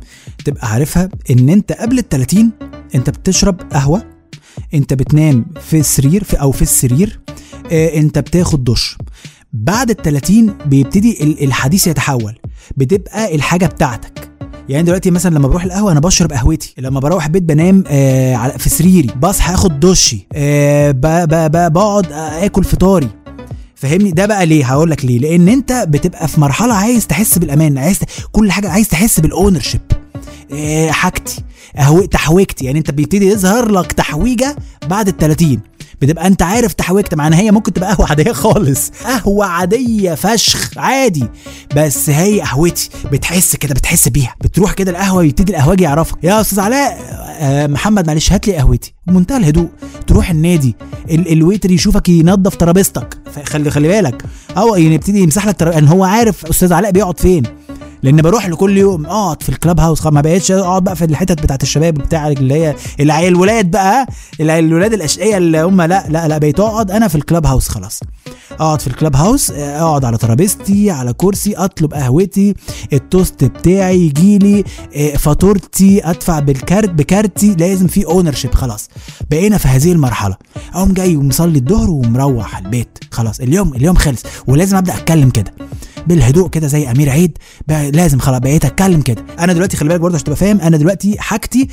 تبقى 0.45 0.67
عارفها 0.71 1.09
إن 1.31 1.49
أنت 1.49 1.71
قبل 1.71 1.99
ال 1.99 2.09
30 2.09 2.51
أنت 2.95 3.09
بتشرب 3.09 3.61
قهوة 3.73 4.03
أنت 4.73 4.93
بتنام 4.93 5.45
في 5.61 5.79
السرير 5.79 6.23
في 6.23 6.41
أو 6.41 6.51
في 6.51 6.61
السرير 6.61 7.19
آه 7.71 7.97
أنت 7.97 8.19
بتاخد 8.19 8.63
دش. 8.63 8.97
بعد 9.53 9.89
ال 9.89 9.95
30 9.97 10.57
بيبتدي 10.65 11.23
ال- 11.23 11.43
الحديث 11.43 11.87
يتحول. 11.87 12.35
بتبقى 12.77 13.35
الحاجة 13.35 13.65
بتاعتك. 13.65 14.28
يعني 14.69 14.83
دلوقتي 14.83 15.11
مثلا 15.11 15.35
لما 15.35 15.47
بروح 15.47 15.63
القهوة 15.63 15.91
أنا 15.91 15.99
بشرب 15.99 16.31
قهوتي 16.31 16.73
لما 16.77 16.99
بروح 16.99 17.25
البيت 17.25 17.43
بنام 17.43 17.83
آه 17.87 18.35
على- 18.47 18.57
في 18.57 18.69
سريري 18.69 19.09
بصحى 19.21 19.53
آخد 19.53 19.79
دشي 19.79 20.27
آه 20.33 20.91
بقعد 20.91 22.11
آه، 22.11 22.45
آكل 22.45 22.63
فطاري. 22.63 23.07
فاهمني؟ 23.75 24.11
ده 24.11 24.25
بقى 24.25 24.45
ليه؟ 24.45 24.65
هقول 24.65 24.91
لك 24.91 25.05
ليه. 25.05 25.19
لأن 25.19 25.47
أنت 25.49 25.85
بتبقى 25.89 26.27
في 26.27 26.41
مرحلة 26.41 26.73
عايز 26.73 27.07
تحس 27.07 27.37
بالأمان 27.37 27.77
عايز. 27.77 27.99
كل 28.31 28.51
حاجة 28.51 28.69
عايز 28.69 28.87
تحس 28.87 29.19
بال 29.19 29.59
ownership 29.59 29.81
إيه 30.51 30.91
حاجتي 30.91 31.43
أهو 31.77 32.05
تحويجتي. 32.05 32.65
يعني 32.65 32.79
أنت 32.79 32.91
بيبتدي 32.91 33.27
يظهر 33.27 33.71
لك 33.71 33.91
تحويجة 33.91 34.55
بعد 34.89 35.07
ال 35.07 35.17
30 35.17 35.59
بتبقى 36.01 36.27
انت 36.27 36.41
عارف 36.41 36.73
تحويجتك 36.73 37.13
مع 37.13 37.27
ان 37.27 37.33
هي 37.33 37.51
ممكن 37.51 37.73
تبقى 37.73 37.93
قهوة 37.93 38.09
عادية 38.09 38.31
خالص. 38.31 38.91
قهوة 39.03 39.45
عادية 39.45 40.15
فشخ. 40.15 40.77
عادي. 40.77 41.27
بس 41.75 42.09
هي 42.09 42.41
قهوتي. 42.41 42.89
بتحس 43.11 43.55
كده 43.55 43.73
بتحس 43.73 44.07
بيها. 44.07 44.35
بتروح 44.41 44.73
كده 44.73 44.91
القهوة 44.91 45.23
يبتدي 45.23 45.51
القهواجي 45.51 45.83
يعرفك. 45.83 46.23
يا 46.23 46.41
أستاذ 46.41 46.59
علاء 46.59 46.97
آه 47.41 47.67
محمد 47.67 48.07
معلش 48.07 48.31
هات 48.31 48.47
لي 48.47 48.55
قهوتي. 48.55 48.93
بمنتهى 49.07 49.37
الهدوء 49.37 49.67
تروح 50.07 50.29
النادي. 50.29 50.75
ال 51.09 51.31
ال 51.31 51.37
waiter 51.37 51.71
يشوفك 51.71 52.09
ينظف 52.09 52.55
ترابيزتك. 52.55 53.17
خلي 53.45 53.71
خلي 53.71 53.87
بالك. 53.87 54.23
أو 54.57 54.75
يبتدي 54.75 55.19
يمسح 55.19 55.45
لك. 55.47 55.63
ان 55.63 55.87
هو 55.87 56.03
عارف 56.03 56.45
أستاذ 56.45 56.73
علاء 56.73 56.91
بيقعد 56.91 57.19
فين. 57.19 57.43
لأن 58.03 58.21
بروح 58.21 58.47
له 58.47 58.55
كل 58.55 58.77
يوم 58.77 59.05
اقعد 59.05 59.43
في 59.43 59.49
ال 59.49 59.79
clubhouse 59.79 60.05
ما 60.05 60.21
بقتش 60.21 60.51
اقعد 60.51 60.83
بقى 60.83 60.95
في 60.95 61.05
الحتت 61.05 61.41
بتاعت 61.43 61.63
الشباب 61.63 61.93
بتاع 61.93 62.27
اللي 62.27 62.53
هي 62.53 62.75
العيال 62.99 63.33
الولاد 63.33 63.71
بقى 63.71 64.05
الولاد 64.41 64.93
الاشقياء 64.93 65.37
اللي 65.37 65.61
هم 65.61 65.81
لا 65.81 66.05
لا 66.09 66.27
لا 66.27 66.37
بقيت 66.37 66.59
اقعد 66.59 66.91
أنا 66.91 67.07
في 67.07 67.15
ال 67.15 67.45
clubhouse 67.45 67.67
خلاص. 67.69 67.99
اقعد 68.51 68.81
في 68.81 68.87
ال 68.87 69.15
clubhouse 69.15 69.51
اقعد 69.51 70.05
على 70.05 70.17
ترابيزتي 70.17 70.91
على 70.91 71.13
كرسي 71.13 71.53
اطلب 71.55 71.93
قهوتي 71.93 72.53
التوست 72.93 73.43
بتاعي 73.43 73.99
يجيلي 74.05 74.63
آه، 74.95 75.15
فاتورتي 75.17 76.09
ادفع 76.09 76.39
بالكارت 76.39 76.89
بكارتي 76.89 77.55
لازم 77.55 77.87
في 77.87 78.05
ownership 78.05 78.53
خلاص. 78.55 78.89
بقينا 79.31 79.57
في 79.57 79.67
هذه 79.67 79.91
المرحلة. 79.91 80.35
اقوم 80.73 80.93
جاي 80.93 81.15
ومصلي 81.15 81.59
الظهر 81.59 81.89
ومروح 81.89 82.57
البيت 82.57 82.97
خلاص. 83.11 83.39
اليوم 83.39 83.73
اليوم 83.73 83.95
خلص. 83.95 84.23
ولازم 84.47 84.77
أبدأ 84.77 84.93
أتكلم 84.93 85.29
كده. 85.29 85.53
بالهدوء 86.09 86.49
كده 86.49 86.67
زي 86.67 86.91
أمير 86.91 87.09
عيد. 87.09 87.37
بقى 87.67 87.91
لازم 87.91 88.19
خلاص 88.19 88.39
بقيت 88.39 88.65
أتكلم 88.65 89.01
كده. 89.01 89.25
أنا 89.39 89.53
دلوقتي 89.53 89.77
خلي 89.77 89.89
بالك 89.89 89.99
برضه 90.01 90.15
عشان 90.15 90.25
تبقى 90.25 90.37
فاهم 90.37 90.61
أنا 90.61 90.77
دلوقتي 90.77 91.15
حاجتي 91.19 91.67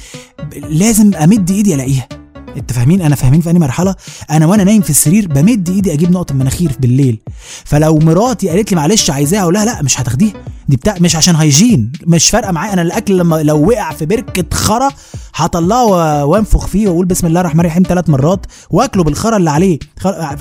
لازم 0.70 1.14
أمد 1.14 1.50
إيدي 1.50 1.74
ألاقيها. 1.74 2.08
انت 2.56 2.72
فاهمين؟ 2.72 3.02
أنا 3.02 3.16
فاهمين 3.16 3.40
في 3.40 3.50
انهي 3.50 3.60
مرحلة. 3.60 3.94
أنا 4.30 4.46
وأنا 4.46 4.64
نايم 4.64 4.82
في 4.82 4.90
السرير 4.90 5.28
بمد 5.28 5.68
ايدي 5.68 5.92
أجيب 5.92 6.10
نقطة 6.10 6.34
مناخير 6.34 6.72
بالليل. 6.80 7.18
فلو 7.64 7.98
مراتي 7.98 8.48
قالت 8.48 8.70
لي 8.72 8.76
معلش 8.76 9.10
عايزاها 9.10 9.42
أقول 9.42 9.54
لها 9.54 9.64
لا 9.64 9.82
مش 9.82 10.00
هتاخديها. 10.00 10.32
دي 10.68 10.76
بتاع 10.76 10.94
مش 11.00 11.16
عشان 11.16 11.36
هيجين 11.36 11.92
مش 12.06 12.30
فارقة 12.30 12.52
معايا. 12.52 12.72
أنا 12.72 12.82
الاكل 12.82 13.18
لما 13.18 13.42
لو 13.42 13.68
وقع 13.68 13.92
في 13.92 14.06
بركة 14.06 14.56
خرا 14.56 14.88
هطلعه 15.34 16.24
وانفخ 16.24 16.66
فيه 16.66 16.88
واقول 16.88 17.06
بسم 17.06 17.26
الله 17.26 17.40
الرحمن 17.40 17.60
الرحيم 17.60 17.82
ثلاث 17.88 18.08
مرات 18.10 18.46
واكله 18.70 19.04
بالخرا 19.04 19.36
اللي 19.36 19.50
عليه. 19.50 19.78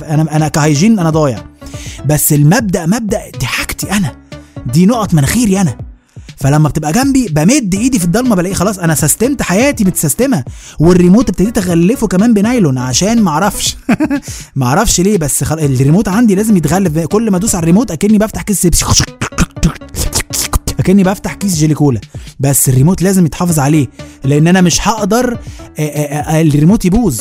أنا 0.03 0.35
أنا 0.35 0.47
ك 0.47 0.54
hygiene 0.54 0.99
أنا 0.99 1.09
ضايع. 1.09 1.43
بس 2.05 2.33
المبدأ 2.33 2.85
مبدأ 2.85 3.21
دي 3.39 3.45
حاجتي 3.45 3.91
أنا. 3.91 4.15
دي 4.65 4.85
نقط 4.85 5.13
مناخيري 5.13 5.61
أنا. 5.61 5.77
فلما 6.37 6.69
بتبقى 6.69 6.91
جنبي 6.91 7.27
بمد 7.27 7.75
ايدي 7.75 7.99
في 7.99 8.05
الضلمة 8.05 8.35
بلاقي 8.35 8.55
خلاص 8.55 8.79
أنا 8.79 8.95
سستمت 8.95 9.41
حياتي 9.41 9.83
متسستمة 9.83 10.43
والريموت 10.79 11.29
ابتديت 11.29 11.57
أغلفه 11.57 12.07
كمان 12.07 12.33
بنايلون 12.33 12.77
عشان 12.77 13.21
معرفش 13.21 13.77
معرفش 14.55 15.01
ليه 15.01 15.17
بس 15.17 15.43
خل... 15.43 15.59
الريموت 15.59 16.07
عندي 16.07 16.35
لازم 16.35 16.57
يتغلف 16.57 16.99
كل 16.99 17.31
ما 17.31 17.37
أدوس 17.37 17.55
على 17.55 17.63
الريموت 17.63 17.91
أكني 17.91 18.17
بفتح 18.17 18.41
كيس 18.41 18.61
شيبسي 18.61 18.85
أكني 20.79 21.03
بفتح 21.03 21.33
كيس 21.33 21.55
جيلي 21.55 21.73
كولا. 21.73 22.01
بس 22.39 22.69
الريموت 22.69 23.01
لازم 23.01 23.25
يتحافظ 23.25 23.59
عليه 23.59 23.87
لأن 24.23 24.47
أنا 24.47 24.61
مش 24.61 24.87
هقدر 24.87 25.37
الريموت 26.29 26.85
يبوظ. 26.85 27.19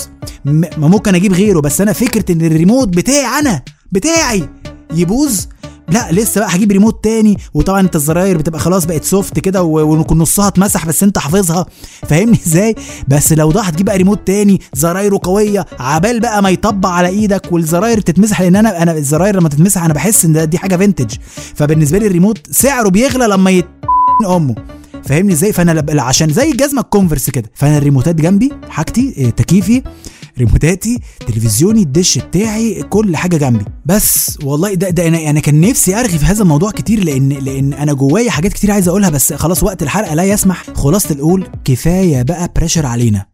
ممكن 0.76 1.14
أجيب 1.14 1.32
غيره 1.32 1.60
بس 1.60 1.80
أنا 1.80 1.92
فكرة 1.92 2.32
إن 2.32 2.42
الريموت 2.42 2.88
بتاعي 2.88 3.40
أنا 3.40 3.62
بتاعي 3.92 4.48
يبوظ 4.94 5.40
لا 5.88 6.12
لسه 6.12 6.40
بقى 6.40 6.56
هجيب 6.56 6.72
ريموت 6.72 7.04
تاني. 7.04 7.38
وطبعا 7.54 7.80
انت 7.80 7.96
الزراير 7.96 8.38
بتبقى 8.38 8.60
خلاص 8.60 8.84
بقت 8.84 9.04
soft 9.04 9.38
كده 9.40 9.62
و- 9.62 9.96
ويكون 9.96 10.18
نصها 10.18 10.48
اتمسح 10.48 10.86
بس 10.86 11.02
انت 11.02 11.18
حافظها. 11.18 11.66
فاهمني 12.08 12.38
إزاي؟ 12.46 12.74
بس 13.08 13.32
لو 13.32 13.52
ده 13.52 13.62
هتجيب 13.62 13.86
بقى 13.86 13.96
ريموت 13.96 14.26
تاني 14.26 14.60
زرايره 14.74 15.20
قوية 15.22 15.66
عبال 15.80 16.20
بقى 16.20 16.42
ما 16.42 16.50
يطبع 16.50 16.88
على 16.88 17.08
إيدك 17.08 17.52
والزراير 17.52 18.00
تتمسح 18.00 18.40
لأن 18.42 18.56
أنا 18.56 18.82
أنا 18.82 18.92
الزراير 18.92 19.36
لما 19.36 19.48
تتمسح 19.48 19.84
أنا 19.84 19.94
بحس 19.94 20.24
ان 20.24 20.48
دي 20.48 20.58
حاجة 20.58 20.76
vintage 20.76 21.14
فبالنسبة 21.54 21.98
لي 21.98 22.06
الريموت 22.06 22.38
سعره 22.50 22.88
بيغلى 22.88 23.26
لما 23.26 23.50
يت 23.50 23.66
أمه. 24.36 24.54
فاهمني 25.04 25.32
إزاي؟ 25.32 25.52
فانا 25.52 26.02
عشان 26.02 26.32
زي 26.32 26.50
الجزمه 26.50 26.80
ال 26.80 26.86
Converse 26.86 27.30
كده. 27.30 27.50
فانا 27.54 27.78
الريموتات 27.78 28.14
جنبي 28.14 28.52
حاجتي 28.68 29.26
آه، 29.26 29.30
تكييفي 29.30 29.82
ريموتاتي 30.38 30.98
تلفزيوني 31.26 31.82
الدش 31.82 32.18
بتاعي 32.18 32.82
كل 32.82 33.16
حاجة 33.16 33.36
جنبي. 33.36 33.64
بس 33.86 34.38
والله 34.44 34.74
ده 34.74 34.90
ده 34.90 35.08
أنا 35.08 35.18
يعني 35.20 35.40
كان 35.40 35.60
نفسي 35.60 36.00
أرغي 36.00 36.18
في 36.18 36.24
هذا 36.24 36.42
الموضوع 36.42 36.70
كتير 36.70 37.04
لأن 37.04 37.28
لأن 37.28 37.72
أنا 37.72 37.92
جوايا 37.92 38.30
حاجات 38.30 38.52
كتير 38.52 38.70
عايز 38.70 38.88
أقولها 38.88 39.10
بس 39.10 39.32
خلاص 39.32 39.62
وقت 39.62 39.82
الحلقة 39.82 40.14
لا 40.14 40.24
يسمح. 40.24 40.64
خلاصة 40.74 41.12
الأول 41.14 41.46
كفاية 41.64 42.22
بقى 42.22 42.52
pressure 42.56 42.86
علينا. 42.86 43.26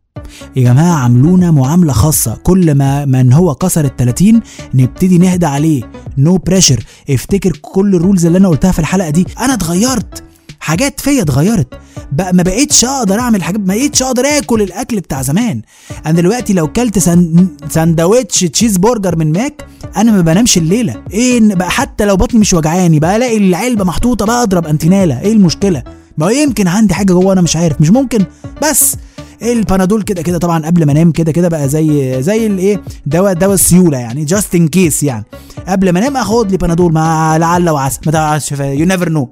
يا 0.57 0.63
جماعة 0.63 1.03
عاملونا 1.03 1.51
معاملة 1.51 1.93
خاصة. 1.93 2.35
كل 2.35 2.75
ما 2.75 3.05
من 3.05 3.33
هو 3.33 3.55
كسر 3.55 3.85
ال 3.85 3.97
30 3.97 4.41
نبتدي 4.75 5.19
نهدى 5.19 5.47
عليه. 5.47 5.83
no 6.19 6.41
no 6.41 6.49
pressure 6.49 6.85
افتكر 7.11 7.57
كل 7.63 7.95
ال 7.95 8.00
rules 8.00 8.27
اللي 8.27 8.39
أنا 8.39 8.49
قلتها 8.49 8.73
في 8.73 8.79
الحلقة 8.79 9.11
دي. 9.11 9.27
أنا 9.41 9.55
اتغيرت. 9.55 10.23
حاجات 10.61 11.01
فيا 11.01 11.23
اتغيرت. 11.23 11.69
بقى 12.13 12.33
ما 12.33 12.43
بقيتش 12.43 12.85
أقدر 12.85 13.19
اعمل 13.21 13.43
حاجات 13.43 13.61
ما 13.61 13.67
بقيتش 13.67 14.03
أقدر 14.03 14.23
اكل 14.27 14.63
الاكل 14.63 15.01
بتاع 15.01 15.23
زمان. 15.23 15.63
أنا 16.07 16.15
دلوقتي 16.15 16.53
لو 16.53 16.69
كلت 16.73 16.99
سن... 16.99 17.47
سندوتش 17.69 18.41
cheese 18.41 18.77
burger 18.77 19.17
من 19.17 19.33
ماك 19.33 19.65
أنا 19.97 20.13
ما 20.13 20.21
بنامش 20.21 20.59
الليلة. 20.59 21.03
إيه 21.13 21.41
بقى 21.55 21.71
حتى 21.71 22.05
لو 22.05 22.17
بطني 22.17 22.41
مش 22.41 22.55
وجعاني 22.55 23.01
بقى 23.01 23.17
الاقي 23.17 23.37
العلبة 23.37 23.85
محطوطة 23.85 24.27
بقى 24.27 24.43
اضرب 24.43 24.67
انتينالا 24.67 25.21
إيه 25.21 25.33
المشكلة؟ 25.33 25.83
ما 26.19 26.31
يمكن 26.31 26.69
عندي 26.69 26.95
حاجة 26.95 27.13
جوه 27.13 27.33
أنا 27.33 27.41
مش 27.41 27.57
عارف. 27.57 27.81
مش 27.81 27.91
ممكن؟ 27.91 28.25
بس 28.63 28.97
البانادول 29.43 30.03
كده 30.03 30.23
كده 30.23 30.39
طبعا 30.39 30.67
قبل 30.67 30.87
ما 30.87 30.93
انام 30.93 31.13
كده 31.13 31.33
كده 31.33 31.49
بقى 31.49 31.69
زي 31.69 32.23
زي 32.23 32.47
الايه 32.47 32.83
دواء 33.07 33.33
دواء 33.33 33.55
السيولة 33.55 33.99
يعني 33.99 34.25
just 34.25 34.55
in 34.55 34.69
case 34.69 35.03
يعني. 35.03 35.25
قبل 35.69 35.91
ما 35.93 35.99
انام 35.99 36.17
اخد 36.17 36.51
لي 36.51 36.57
بانادول 36.57 36.93
مع 36.93 37.37
لعل 37.37 37.71
وعسى 37.71 38.01
ما 38.07 38.13
تعرفش 38.13 38.53
you 38.53 38.87
never 38.87 39.09
know 39.09 39.29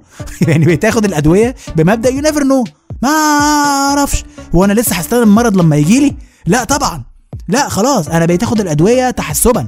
يعني 0.47 0.65
بتاخد 0.65 1.05
الأدوية 1.05 1.55
بمبدأ 1.75 2.09
you 2.09 2.21
never 2.21 2.43
know 2.43 2.63
ما 3.01 3.09
أعرفش. 3.09 4.23
هو 4.55 4.65
أنا 4.65 4.73
لسه 4.73 4.95
هستخدم 4.95 5.23
المرض 5.23 5.57
لما 5.57 5.75
يجي 5.75 5.99
لي؟ 5.99 6.15
لا 6.45 6.63
طبعا. 6.63 7.03
لا 7.47 7.69
خلاص 7.69 8.07
أنا 8.07 8.25
بقيت 8.25 8.43
آخد 8.43 8.59
الأدوية 8.59 9.11
تحسبا. 9.11 9.67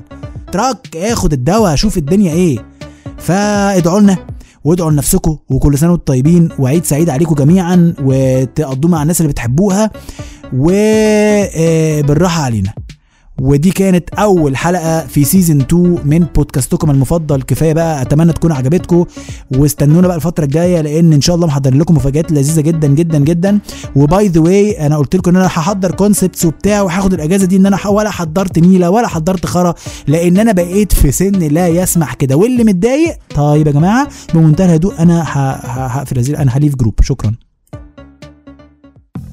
تراك 0.52 0.98
آخد 0.98 1.34
الدواء 1.34 1.74
أشوف 1.74 1.98
الدنيا 1.98 2.34
إيه. 2.34 2.66
فادعوا 3.18 4.00
لنا. 4.00 4.18
وادعوا 4.64 4.92
لنفسكم 4.92 5.38
وكل 5.50 5.78
سنة 5.78 5.92
وأنتم 5.92 6.04
طيبين 6.06 6.50
وعيد 6.60 6.86
سعيد 6.86 7.10
عليكم 7.10 7.36
جميعا 7.36 7.94
وتقضوه 8.04 8.92
مع 8.92 9.02
الناس 9.02 9.22
اللي 9.22 9.32
بتحبوها 9.32 9.92
وبالراحه 10.54 12.44
علينا. 12.44 12.74
ودي 13.42 13.72
كانت 13.72 14.10
أول 14.10 14.58
حلقة 14.58 15.08
في 15.08 15.24
season 15.24 15.62
2 15.62 15.98
من 16.06 16.20
بودكاستكم 16.36 16.92
المفضل. 16.92 17.42
كفاية 17.42 17.74
بقى 17.74 18.02
أتمنى 18.02 18.34
تكون 18.34 18.52
عجبتكم. 18.52 19.06
واستنونا 19.58 20.08
بقى 20.08 20.16
الفترة 20.16 20.44
الجاية 20.44 20.82
لأن 20.82 21.14
إن 21.14 21.22
شاء 21.22 21.36
الله 21.36 21.48
محضر 21.48 21.74
لكم 21.74 21.96
مفاجآت 21.96 22.32
لذيذة 22.32 22.62
جدا 22.62 22.88
جدا 22.88 23.20
جدا. 23.20 23.60
و 23.96 24.07
by 24.07 24.28
the 24.28 24.42
way 24.42 24.86
أنا 24.86 24.98
قلت 24.98 25.16
لكم 25.16 25.32
إن 25.32 25.38
أنا 25.38 25.48
هحضر 25.48 25.92
concepts 25.92 26.46
وبتاع 26.46 26.82
وهاخد 26.82 27.14
الأجازة 27.14 27.46
دي 27.46 27.58
إن 27.58 27.66
أنا 27.66 27.88
ولا 27.88 28.10
حضرت 28.10 28.60
ميله 28.60 28.90
ولا 28.90 29.08
حضرت 29.08 29.46
خرا 29.46 29.74
لأن 30.08 30.38
أنا 30.38 30.52
بقيت 30.52 30.94
في 30.94 31.12
سن 31.12 31.32
لا 31.32 31.68
يسمح 31.68 32.14
كده. 32.14 32.36
واللي 32.36 32.64
متضايق 32.64 33.18
طيب 33.36 33.68
يا 33.68 33.72
جماعة 33.72 34.08
بمنتهى 34.34 34.66
الهدوء 34.66 35.00
أنا 35.00 35.24
هقفل 35.28 36.36
أنا 36.36 36.52
ه 36.58 36.61
leave 36.61 36.76
group. 36.76 36.94
شكرا. 37.02 37.36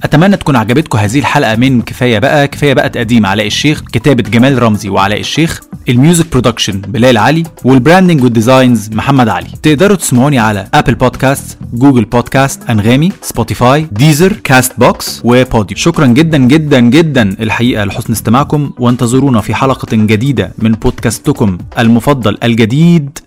أتمنى 0.02 0.36
تكون 0.36 0.56
عجبتكم 0.56 0.98
هذه 0.98 1.18
الحلقة 1.18 1.56
من 1.56 1.82
كفاية 1.82 2.18
بقى 2.18 2.48
كفاية 2.48 2.74
بقى 2.74 2.88
تقديم 2.88 3.26
علاء 3.26 3.46
الشيخ 3.46 3.82
كتابة 3.92 4.22
جمال 4.22 4.62
رمزي 4.62 4.88
وعلاء 4.88 5.20
الشيخ 5.20 5.60
ال 5.88 5.95
music 5.95 6.26
production 6.32 6.80
بلال 6.80 7.18
علي 7.18 7.42
وال 7.64 7.76
branding 7.76 8.22
وال 8.22 8.37
designs 8.37 8.90
محمد 8.90 9.28
علي. 9.28 9.46
تقدروا 9.62 9.96
تسمعوني 9.96 10.38
على 10.38 10.68
Apple 10.74 10.94
Podcast 10.94 11.58
Google 11.72 12.04
Podcast 12.04 12.70
أنغامي 12.70 13.12
Spotify 13.22 13.88
Deezer 13.92 14.32
Castbox 14.32 14.72
و 14.78 15.20
Podeo 15.24 15.76
شكرا 15.76 16.06
جدا 16.06 16.38
جدا 16.38 16.80
جدا. 16.80 17.36
الحقيقة 17.40 17.84
لحسن 17.84 18.12
استماعكم 18.12 18.70
وانتظرونا 18.78 19.40
في 19.40 19.54
حلقة 19.54 19.96
جديدة 19.96 20.52
من 20.58 20.72
بودكاستكم 20.72 21.58
المفضل 21.78 22.38
الجديد. 22.44 23.18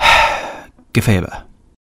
كفاية 0.94 1.20
بقى. 1.20 1.47